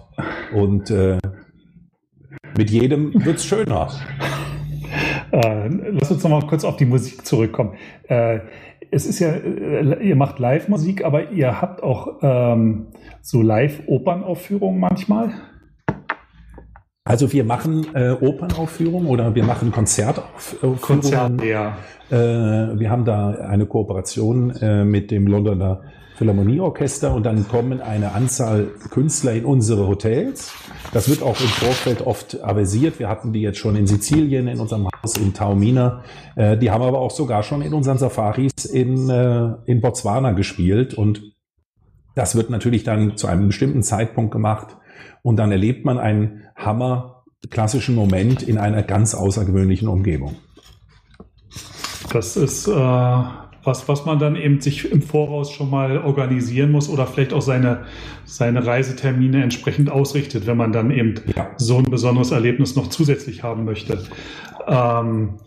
Und 0.54 0.90
äh, 0.90 1.18
mit 2.56 2.70
jedem 2.70 3.12
wird 3.24 3.36
es 3.36 3.44
schöner. 3.44 3.88
Äh, 5.32 5.68
lass 5.68 6.10
uns 6.10 6.22
noch 6.22 6.30
mal 6.30 6.46
kurz 6.46 6.64
auf 6.64 6.76
die 6.76 6.86
Musik 6.86 7.26
zurückkommen. 7.26 7.74
Äh, 8.08 8.40
es 8.90 9.06
ist 9.06 9.18
ja, 9.18 9.30
äh, 9.30 10.06
ihr 10.06 10.16
macht 10.16 10.38
Live-Musik, 10.38 11.04
aber 11.04 11.32
ihr 11.32 11.60
habt 11.60 11.82
auch 11.82 12.18
ähm, 12.22 12.88
so 13.20 13.42
Live-Opernaufführungen 13.42 14.80
manchmal. 14.80 15.32
Also 17.04 17.32
wir 17.32 17.44
machen 17.44 17.86
äh, 17.94 18.10
Opernaufführungen 18.10 19.08
oder 19.08 19.34
wir 19.34 19.44
machen 19.44 19.70
Konzertaufführungen. 19.70 20.80
Konzert, 20.80 21.44
ja. 21.44 21.76
Äh, 22.10 22.78
wir 22.78 22.90
haben 22.90 23.04
da 23.04 23.30
eine 23.30 23.66
Kooperation 23.66 24.50
äh, 24.56 24.84
mit 24.84 25.10
dem 25.10 25.26
Londoner 25.26 25.82
Philharmonieorchester 26.16 27.14
und 27.14 27.24
dann 27.24 27.46
kommen 27.46 27.82
eine 27.82 28.12
Anzahl 28.12 28.68
Künstler 28.90 29.34
in 29.34 29.44
unsere 29.44 29.86
Hotels. 29.86 30.52
Das 30.94 31.10
wird 31.10 31.22
auch 31.22 31.38
im 31.38 31.46
Vorfeld 31.46 32.00
oft 32.06 32.42
avisiert. 32.42 32.98
Wir 32.98 33.08
hatten 33.08 33.34
die 33.34 33.42
jetzt 33.42 33.58
schon 33.58 33.76
in 33.76 33.86
Sizilien, 33.86 34.48
in 34.48 34.58
unserem 34.58 34.88
Haus 34.88 35.18
in 35.18 35.34
Taormina. 35.34 36.02
Äh, 36.34 36.56
die 36.56 36.70
haben 36.70 36.82
aber 36.82 37.00
auch 37.00 37.10
sogar 37.10 37.42
schon 37.42 37.60
in 37.60 37.74
unseren 37.74 37.98
Safaris 37.98 38.64
in, 38.64 39.10
äh, 39.10 39.56
in 39.66 39.82
Botswana 39.82 40.32
gespielt 40.32 40.94
und 40.94 41.22
das 42.14 42.34
wird 42.34 42.48
natürlich 42.48 42.82
dann 42.82 43.18
zu 43.18 43.26
einem 43.26 43.48
bestimmten 43.48 43.82
Zeitpunkt 43.82 44.30
gemacht 44.30 44.78
und 45.22 45.36
dann 45.36 45.52
erlebt 45.52 45.84
man 45.84 45.98
einen 45.98 46.44
Hammer 46.56 47.24
klassischen 47.50 47.94
Moment 47.94 48.42
in 48.42 48.56
einer 48.56 48.82
ganz 48.82 49.14
außergewöhnlichen 49.14 49.86
Umgebung. 49.86 50.36
Das 52.10 52.38
ist 52.38 52.68
äh 52.68 53.45
was, 53.66 53.88
was 53.88 54.04
man 54.04 54.18
dann 54.18 54.36
eben 54.36 54.60
sich 54.60 54.90
im 54.90 55.02
Voraus 55.02 55.50
schon 55.50 55.70
mal 55.70 55.98
organisieren 55.98 56.70
muss 56.70 56.88
oder 56.88 57.06
vielleicht 57.06 57.32
auch 57.32 57.42
seine, 57.42 57.84
seine 58.24 58.64
Reisetermine 58.64 59.42
entsprechend 59.42 59.90
ausrichtet, 59.90 60.46
wenn 60.46 60.56
man 60.56 60.72
dann 60.72 60.90
eben 60.90 61.14
ja. 61.36 61.50
so 61.56 61.78
ein 61.78 61.90
besonderes 61.90 62.30
Erlebnis 62.30 62.76
noch 62.76 62.88
zusätzlich 62.88 63.42
haben 63.42 63.64
möchte. 63.64 64.04
Ähm, 64.66 65.40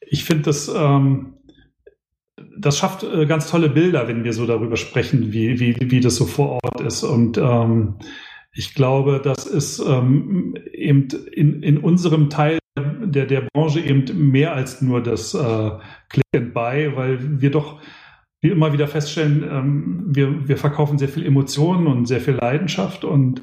ich 0.00 0.24
finde 0.24 0.44
das, 0.44 0.68
ähm, 0.68 1.34
das 2.58 2.78
schafft 2.78 3.02
äh, 3.02 3.26
ganz 3.26 3.50
tolle 3.50 3.68
Bilder, 3.68 4.08
wenn 4.08 4.24
wir 4.24 4.32
so 4.32 4.46
darüber 4.46 4.76
sprechen, 4.76 5.32
wie, 5.32 5.58
wie, 5.58 5.76
wie 5.80 6.00
das 6.00 6.16
so 6.16 6.26
vor 6.26 6.58
Ort 6.62 6.80
ist. 6.80 7.02
Und 7.02 7.38
ähm, 7.38 7.96
ich 8.56 8.74
glaube, 8.74 9.20
das 9.22 9.46
ist 9.46 9.78
ähm, 9.80 10.54
eben 10.72 11.08
in, 11.32 11.62
in 11.62 11.78
unserem 11.78 12.30
Teil 12.30 12.58
der, 12.78 13.26
der 13.26 13.46
Branche 13.52 13.80
eben 13.80 14.30
mehr 14.30 14.54
als 14.54 14.80
nur 14.80 15.02
das 15.02 15.34
äh, 15.34 15.70
Click 16.08 16.24
and 16.34 16.54
Buy, 16.54 16.96
weil 16.96 17.40
wir 17.40 17.50
doch 17.50 17.80
wie 18.42 18.48
immer 18.48 18.72
wieder 18.72 18.88
feststellen, 18.88 19.44
ähm, 19.50 20.04
wir, 20.08 20.48
wir 20.48 20.56
verkaufen 20.56 20.98
sehr 20.98 21.08
viel 21.08 21.26
Emotionen 21.26 21.86
und 21.86 22.06
sehr 22.06 22.20
viel 22.20 22.34
Leidenschaft 22.34 23.04
und 23.04 23.42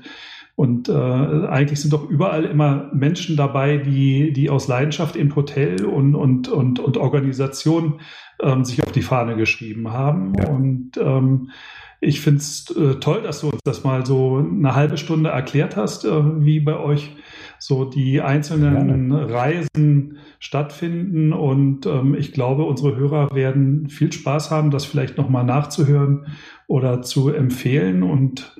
und 0.56 0.88
äh, 0.88 0.94
eigentlich 0.94 1.82
sind 1.82 1.94
doch 1.94 2.08
überall 2.08 2.46
immer 2.46 2.92
Menschen 2.94 3.36
dabei, 3.36 3.78
die, 3.78 4.34
die 4.34 4.52
aus 4.52 4.68
Leidenschaft 4.68 5.16
im 5.16 5.36
Hotel 5.36 5.84
und, 5.86 6.13
und, 6.13 6.48
und, 6.48 6.80
und 6.80 6.98
Organisation 6.98 8.00
ähm, 8.39 8.63
sich 8.63 8.84
auf 8.84 8.92
die 8.92 9.02
Fahne 9.02 9.36
geschrieben 9.36 9.92
haben. 9.92 10.34
Ja. 10.38 10.50
Und 10.50 10.92
ähm, 10.98 11.50
ich 12.02 12.22
finde 12.22 12.39
es 12.39 12.70
äh, 12.76 12.96
toll, 13.00 13.24
dass 13.24 13.42
du 13.42 13.50
uns 13.50 13.62
das 13.63 13.84
mal 13.84 14.06
so 14.06 14.38
eine 14.38 14.76
halbe 14.76 14.98
Stunde 14.98 15.32
erklärt 15.32 15.76
hast, 15.76 16.06
äh, 16.06 16.46
wie 16.46 16.60
bei 16.60 16.78
euch 16.78 17.16
so 17.58 17.86
die 17.86 18.22
einzelnen 18.22 19.10
Gerne. 19.10 19.34
Reisen 19.34 20.18
stattfinden. 20.38 21.34
Und 21.34 21.88
ähm, 21.88 22.13
ich 22.13 22.32
glaube, 22.32 22.66
unsere 22.66 22.96
Hörer 22.96 23.34
werden 23.34 23.88
viel 23.88 24.12
Spaß 24.12 24.52
haben, 24.52 24.70
das 24.70 24.86
vielleicht 24.86 25.18
nochmal 25.18 25.46
nachzuhören 25.46 26.28
oder 26.68 27.02
zu 27.02 27.30
empfehlen. 27.30 28.04
Und 28.04 28.56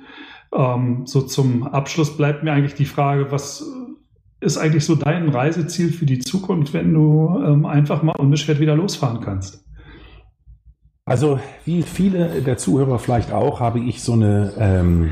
ähm, 0.54 1.06
so 1.06 1.22
zum 1.22 1.64
Abschluss 1.64 2.16
bleibt 2.16 2.44
mir 2.44 2.52
eigentlich 2.52 2.74
die 2.74 2.84
Frage, 2.84 3.30
was 3.30 3.64
ist 4.40 4.58
eigentlich 4.58 4.84
so 4.84 4.94
dein 4.94 5.28
Reiseziel 5.28 5.92
für 5.92 6.06
die 6.06 6.18
Zukunft, 6.18 6.74
wenn 6.74 6.92
du 6.92 7.34
ähm, 7.44 7.66
einfach 7.66 8.02
mal 8.02 8.16
unbeschwert 8.16 8.60
wieder 8.60 8.76
losfahren 8.76 9.20
kannst? 9.20 9.64
Also 11.06 11.38
wie 11.64 11.82
viele 11.82 12.40
der 12.40 12.56
Zuhörer 12.56 12.98
vielleicht 12.98 13.32
auch, 13.32 13.60
habe 13.60 13.80
ich 13.80 14.02
so 14.02 14.14
eine, 14.14 14.52
ähm, 14.58 15.10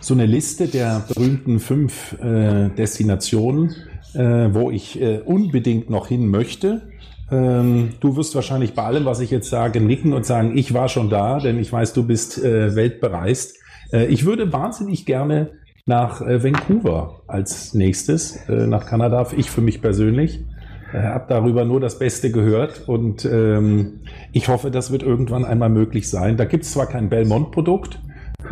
so 0.00 0.14
eine 0.14 0.26
Liste 0.26 0.68
der 0.68 1.04
berühmten 1.12 1.60
fünf 1.60 2.14
äh, 2.22 2.70
Destinationen, 2.70 3.74
äh, 4.14 4.48
wo 4.52 4.70
ich 4.70 5.00
äh, 5.00 5.18
unbedingt 5.18 5.90
noch 5.90 6.08
hin 6.08 6.28
möchte. 6.28 6.90
Ähm, 7.30 7.90
du 8.00 8.16
wirst 8.16 8.34
wahrscheinlich 8.34 8.74
bei 8.74 8.84
allem, 8.84 9.04
was 9.04 9.20
ich 9.20 9.30
jetzt 9.30 9.50
sage, 9.50 9.82
nicken 9.82 10.14
und 10.14 10.24
sagen, 10.24 10.56
ich 10.56 10.72
war 10.72 10.88
schon 10.88 11.10
da, 11.10 11.40
denn 11.40 11.58
ich 11.58 11.70
weiß, 11.70 11.92
du 11.92 12.06
bist 12.06 12.42
äh, 12.42 12.74
weltbereist. 12.74 13.58
Äh, 13.92 14.06
ich 14.06 14.24
würde 14.24 14.52
wahnsinnig 14.52 15.06
gerne 15.06 15.50
nach 15.86 16.20
äh, 16.20 16.42
Vancouver 16.42 17.22
als 17.26 17.74
nächstes, 17.74 18.36
äh, 18.48 18.66
nach 18.66 18.86
Kanada, 18.86 19.26
ich 19.36 19.50
für 19.50 19.62
mich 19.62 19.80
persönlich. 19.80 20.44
Äh, 20.92 21.02
habe 21.02 21.26
darüber 21.28 21.64
nur 21.64 21.80
das 21.80 21.98
Beste 21.98 22.30
gehört 22.30 22.88
und 22.88 23.24
ähm, 23.24 24.00
ich 24.32 24.48
hoffe, 24.48 24.70
das 24.70 24.90
wird 24.90 25.02
irgendwann 25.02 25.44
einmal 25.44 25.68
möglich 25.68 26.08
sein. 26.08 26.36
Da 26.36 26.44
gibt 26.44 26.64
es 26.64 26.72
zwar 26.72 26.86
kein 26.86 27.08
Belmont-Produkt, 27.10 28.00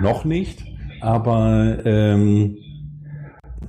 noch 0.01 0.25
nicht, 0.25 0.65
aber 1.01 1.79
ähm, 1.85 2.59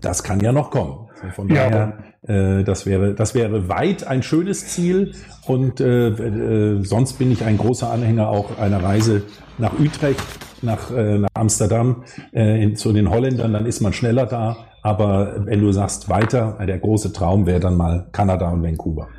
das 0.02 0.24
kann 0.24 0.40
ja 0.42 0.52
noch 0.52 0.72
kommen. 0.72 1.08
Also 1.16 1.34
von 1.34 1.50
ja, 1.50 1.70
daher, 1.70 2.60
äh, 2.60 2.64
das 2.64 2.86
wäre, 2.86 3.14
das 3.14 3.36
wäre 3.36 3.70
weit 3.70 4.06
ein 4.06 4.22
schönes 4.22 4.68
Ziel 4.68 5.14
und 5.46 5.80
äh, 5.80 6.82
sonst 6.84 7.14
bin 7.14 7.32
ich 7.32 7.46
ein 7.46 7.58
großer 7.58 7.90
Anhänger 7.90 8.30
auch 8.30 8.60
einer 8.60 8.84
Reise 8.84 9.24
nach 9.58 9.80
Utrecht, 9.80 10.22
nach, 10.62 10.92
äh, 10.92 11.20
nach 11.20 11.30
Amsterdam, 11.34 12.04
äh, 12.34 12.64
in, 12.64 12.76
zu 12.76 12.94
den 12.94 13.10
Holländern, 13.10 13.54
dann 13.54 13.66
ist 13.66 13.82
man 13.82 13.94
schneller 13.94 14.26
da. 14.26 14.58
Aber 14.82 15.46
wenn 15.46 15.62
du 15.62 15.72
sagst 15.72 16.10
weiter, 16.10 16.58
der 16.66 16.80
große 16.80 17.12
Traum 17.12 17.46
wäre 17.46 17.60
dann 17.60 17.76
mal 17.76 18.08
Kanada 18.12 18.50
und 18.50 18.64
Vancouver. 18.64 19.10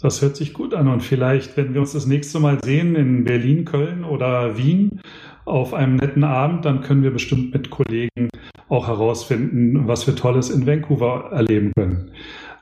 Das 0.00 0.20
hört 0.20 0.36
sich 0.36 0.52
gut 0.52 0.74
an. 0.74 0.88
Und 0.88 1.02
vielleicht, 1.02 1.56
wenn 1.56 1.74
wir 1.74 1.80
uns 1.80 1.92
das 1.92 2.06
nächste 2.06 2.40
Mal 2.40 2.58
sehen 2.64 2.96
in 2.96 3.24
Berlin, 3.24 3.64
Köln 3.64 4.04
oder 4.04 4.56
Wien 4.56 5.00
auf 5.44 5.74
einem 5.74 5.96
netten 5.96 6.24
Abend, 6.24 6.64
dann 6.64 6.82
können 6.82 7.02
wir 7.02 7.12
bestimmt 7.12 7.52
mit 7.54 7.70
Kollegen 7.70 8.28
auch 8.68 8.88
herausfinden, 8.88 9.86
was 9.86 10.06
wir 10.06 10.16
Tolles 10.16 10.50
in 10.50 10.66
Vancouver 10.66 11.30
erleben 11.32 11.72
können. 11.76 12.10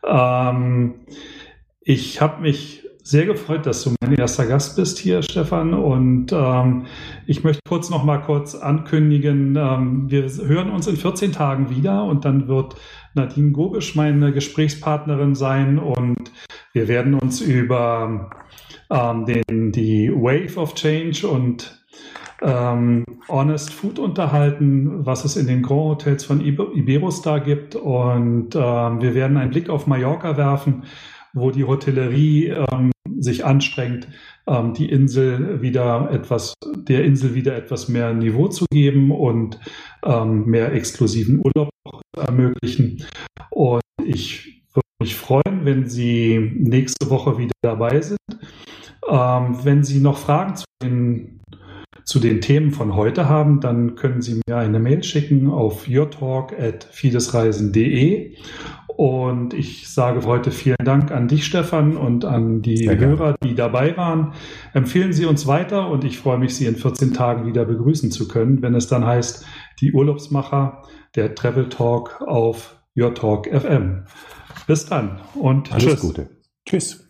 Ähm, 0.06 0.94
ich 1.80 2.20
habe 2.20 2.42
mich 2.42 2.89
sehr 3.02 3.26
gefreut, 3.26 3.66
dass 3.66 3.84
du 3.84 3.94
mein 4.00 4.14
erster 4.14 4.46
Gast 4.46 4.76
bist 4.76 4.98
hier, 4.98 5.22
Stefan. 5.22 5.74
Und 5.74 6.32
ähm, 6.32 6.86
ich 7.26 7.44
möchte 7.44 7.60
kurz 7.68 7.90
noch 7.90 8.04
mal 8.04 8.18
kurz 8.18 8.54
ankündigen, 8.54 9.56
ähm, 9.56 10.10
wir 10.10 10.28
hören 10.46 10.70
uns 10.70 10.86
in 10.86 10.96
14 10.96 11.32
Tagen 11.32 11.70
wieder 11.70 12.04
und 12.04 12.24
dann 12.24 12.48
wird 12.48 12.76
Nadine 13.14 13.52
Gobisch 13.52 13.94
meine 13.96 14.32
Gesprächspartnerin 14.32 15.34
sein 15.34 15.78
und 15.78 16.30
wir 16.72 16.86
werden 16.88 17.14
uns 17.14 17.40
über 17.40 18.30
ähm, 18.90 19.26
den, 19.26 19.72
die 19.72 20.10
Wave 20.12 20.56
of 20.56 20.74
Change 20.74 21.26
und 21.26 21.80
ähm, 22.42 23.04
Honest 23.28 23.72
Food 23.72 23.98
unterhalten, 23.98 25.04
was 25.04 25.24
es 25.24 25.36
in 25.36 25.46
den 25.46 25.62
Grand 25.62 25.90
Hotels 25.90 26.24
von 26.24 26.40
Iberostar 26.40 27.40
gibt. 27.40 27.74
Und 27.74 28.54
ähm, 28.54 29.02
wir 29.02 29.14
werden 29.14 29.36
einen 29.36 29.50
Blick 29.50 29.68
auf 29.68 29.86
Mallorca 29.86 30.36
werfen, 30.36 30.84
wo 31.34 31.50
die 31.50 31.64
Hotellerie 31.64 32.48
ähm, 32.48 32.90
sich 33.18 33.44
anstrengt, 33.44 34.08
ähm, 34.46 34.72
die 34.74 34.88
Insel 34.90 35.62
wieder 35.62 36.10
etwas, 36.10 36.54
der 36.76 37.04
Insel 37.04 37.34
wieder 37.34 37.56
etwas 37.56 37.88
mehr 37.88 38.12
Niveau 38.14 38.46
zu 38.48 38.66
geben 38.70 39.10
und 39.10 39.58
ähm, 40.04 40.44
mehr 40.46 40.72
exklusiven 40.72 41.42
Urlaub 41.44 41.70
ermöglichen. 42.16 43.04
Und 43.50 43.82
ich 44.04 44.62
würde 44.72 44.86
mich 45.00 45.16
freuen, 45.16 45.64
wenn 45.64 45.88
Sie 45.88 46.38
nächste 46.54 47.10
Woche 47.10 47.38
wieder 47.38 47.54
dabei 47.62 48.00
sind. 48.00 48.18
Ähm, 49.08 49.58
wenn 49.64 49.82
Sie 49.84 50.00
noch 50.00 50.18
Fragen 50.18 50.56
zu 50.56 50.64
den, 50.82 51.40
zu 52.04 52.18
den 52.20 52.40
Themen 52.40 52.70
von 52.70 52.94
heute 52.94 53.28
haben, 53.28 53.60
dann 53.60 53.96
können 53.96 54.22
Sie 54.22 54.40
mir 54.46 54.56
eine 54.56 54.78
Mail 54.78 55.02
schicken 55.02 55.50
auf 55.50 55.88
yourtalk.fidesreisen.de 55.88 58.36
und 59.00 59.54
ich 59.54 59.88
sage 59.88 60.26
heute 60.26 60.50
vielen 60.50 60.84
Dank 60.84 61.10
an 61.10 61.26
dich, 61.26 61.46
Stefan, 61.46 61.96
und 61.96 62.26
an 62.26 62.60
die 62.60 62.76
Sehr 62.76 62.98
Hörer, 62.98 63.34
die 63.42 63.54
dabei 63.54 63.96
waren. 63.96 64.34
Empfehlen 64.74 65.14
Sie 65.14 65.24
uns 65.24 65.46
weiter 65.46 65.88
und 65.88 66.04
ich 66.04 66.18
freue 66.18 66.36
mich, 66.36 66.54
Sie 66.54 66.66
in 66.66 66.76
14 66.76 67.14
Tagen 67.14 67.46
wieder 67.46 67.64
begrüßen 67.64 68.10
zu 68.10 68.28
können, 68.28 68.60
wenn 68.60 68.74
es 68.74 68.88
dann 68.88 69.06
heißt, 69.06 69.46
die 69.80 69.94
Urlaubsmacher, 69.94 70.82
der 71.16 71.34
Travel 71.34 71.70
Talk 71.70 72.20
auf 72.26 72.76
Your 72.94 73.14
Talk 73.14 73.46
FM. 73.46 74.04
Bis 74.66 74.84
dann 74.84 75.22
und 75.34 75.72
Alles 75.72 75.84
tschüss. 75.84 76.00
Gute. 76.02 76.30
Tschüss. 76.68 77.08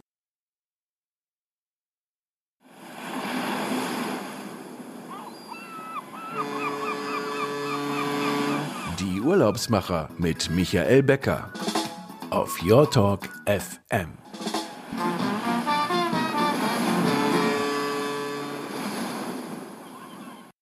Die 9.00 9.20
Urlaubsmacher 9.20 10.10
mit 10.18 10.50
Michael 10.52 11.02
Becker 11.02 11.52
auf 12.30 12.62
Your 12.62 12.88
Talk 12.90 13.28
FM. 13.46 14.18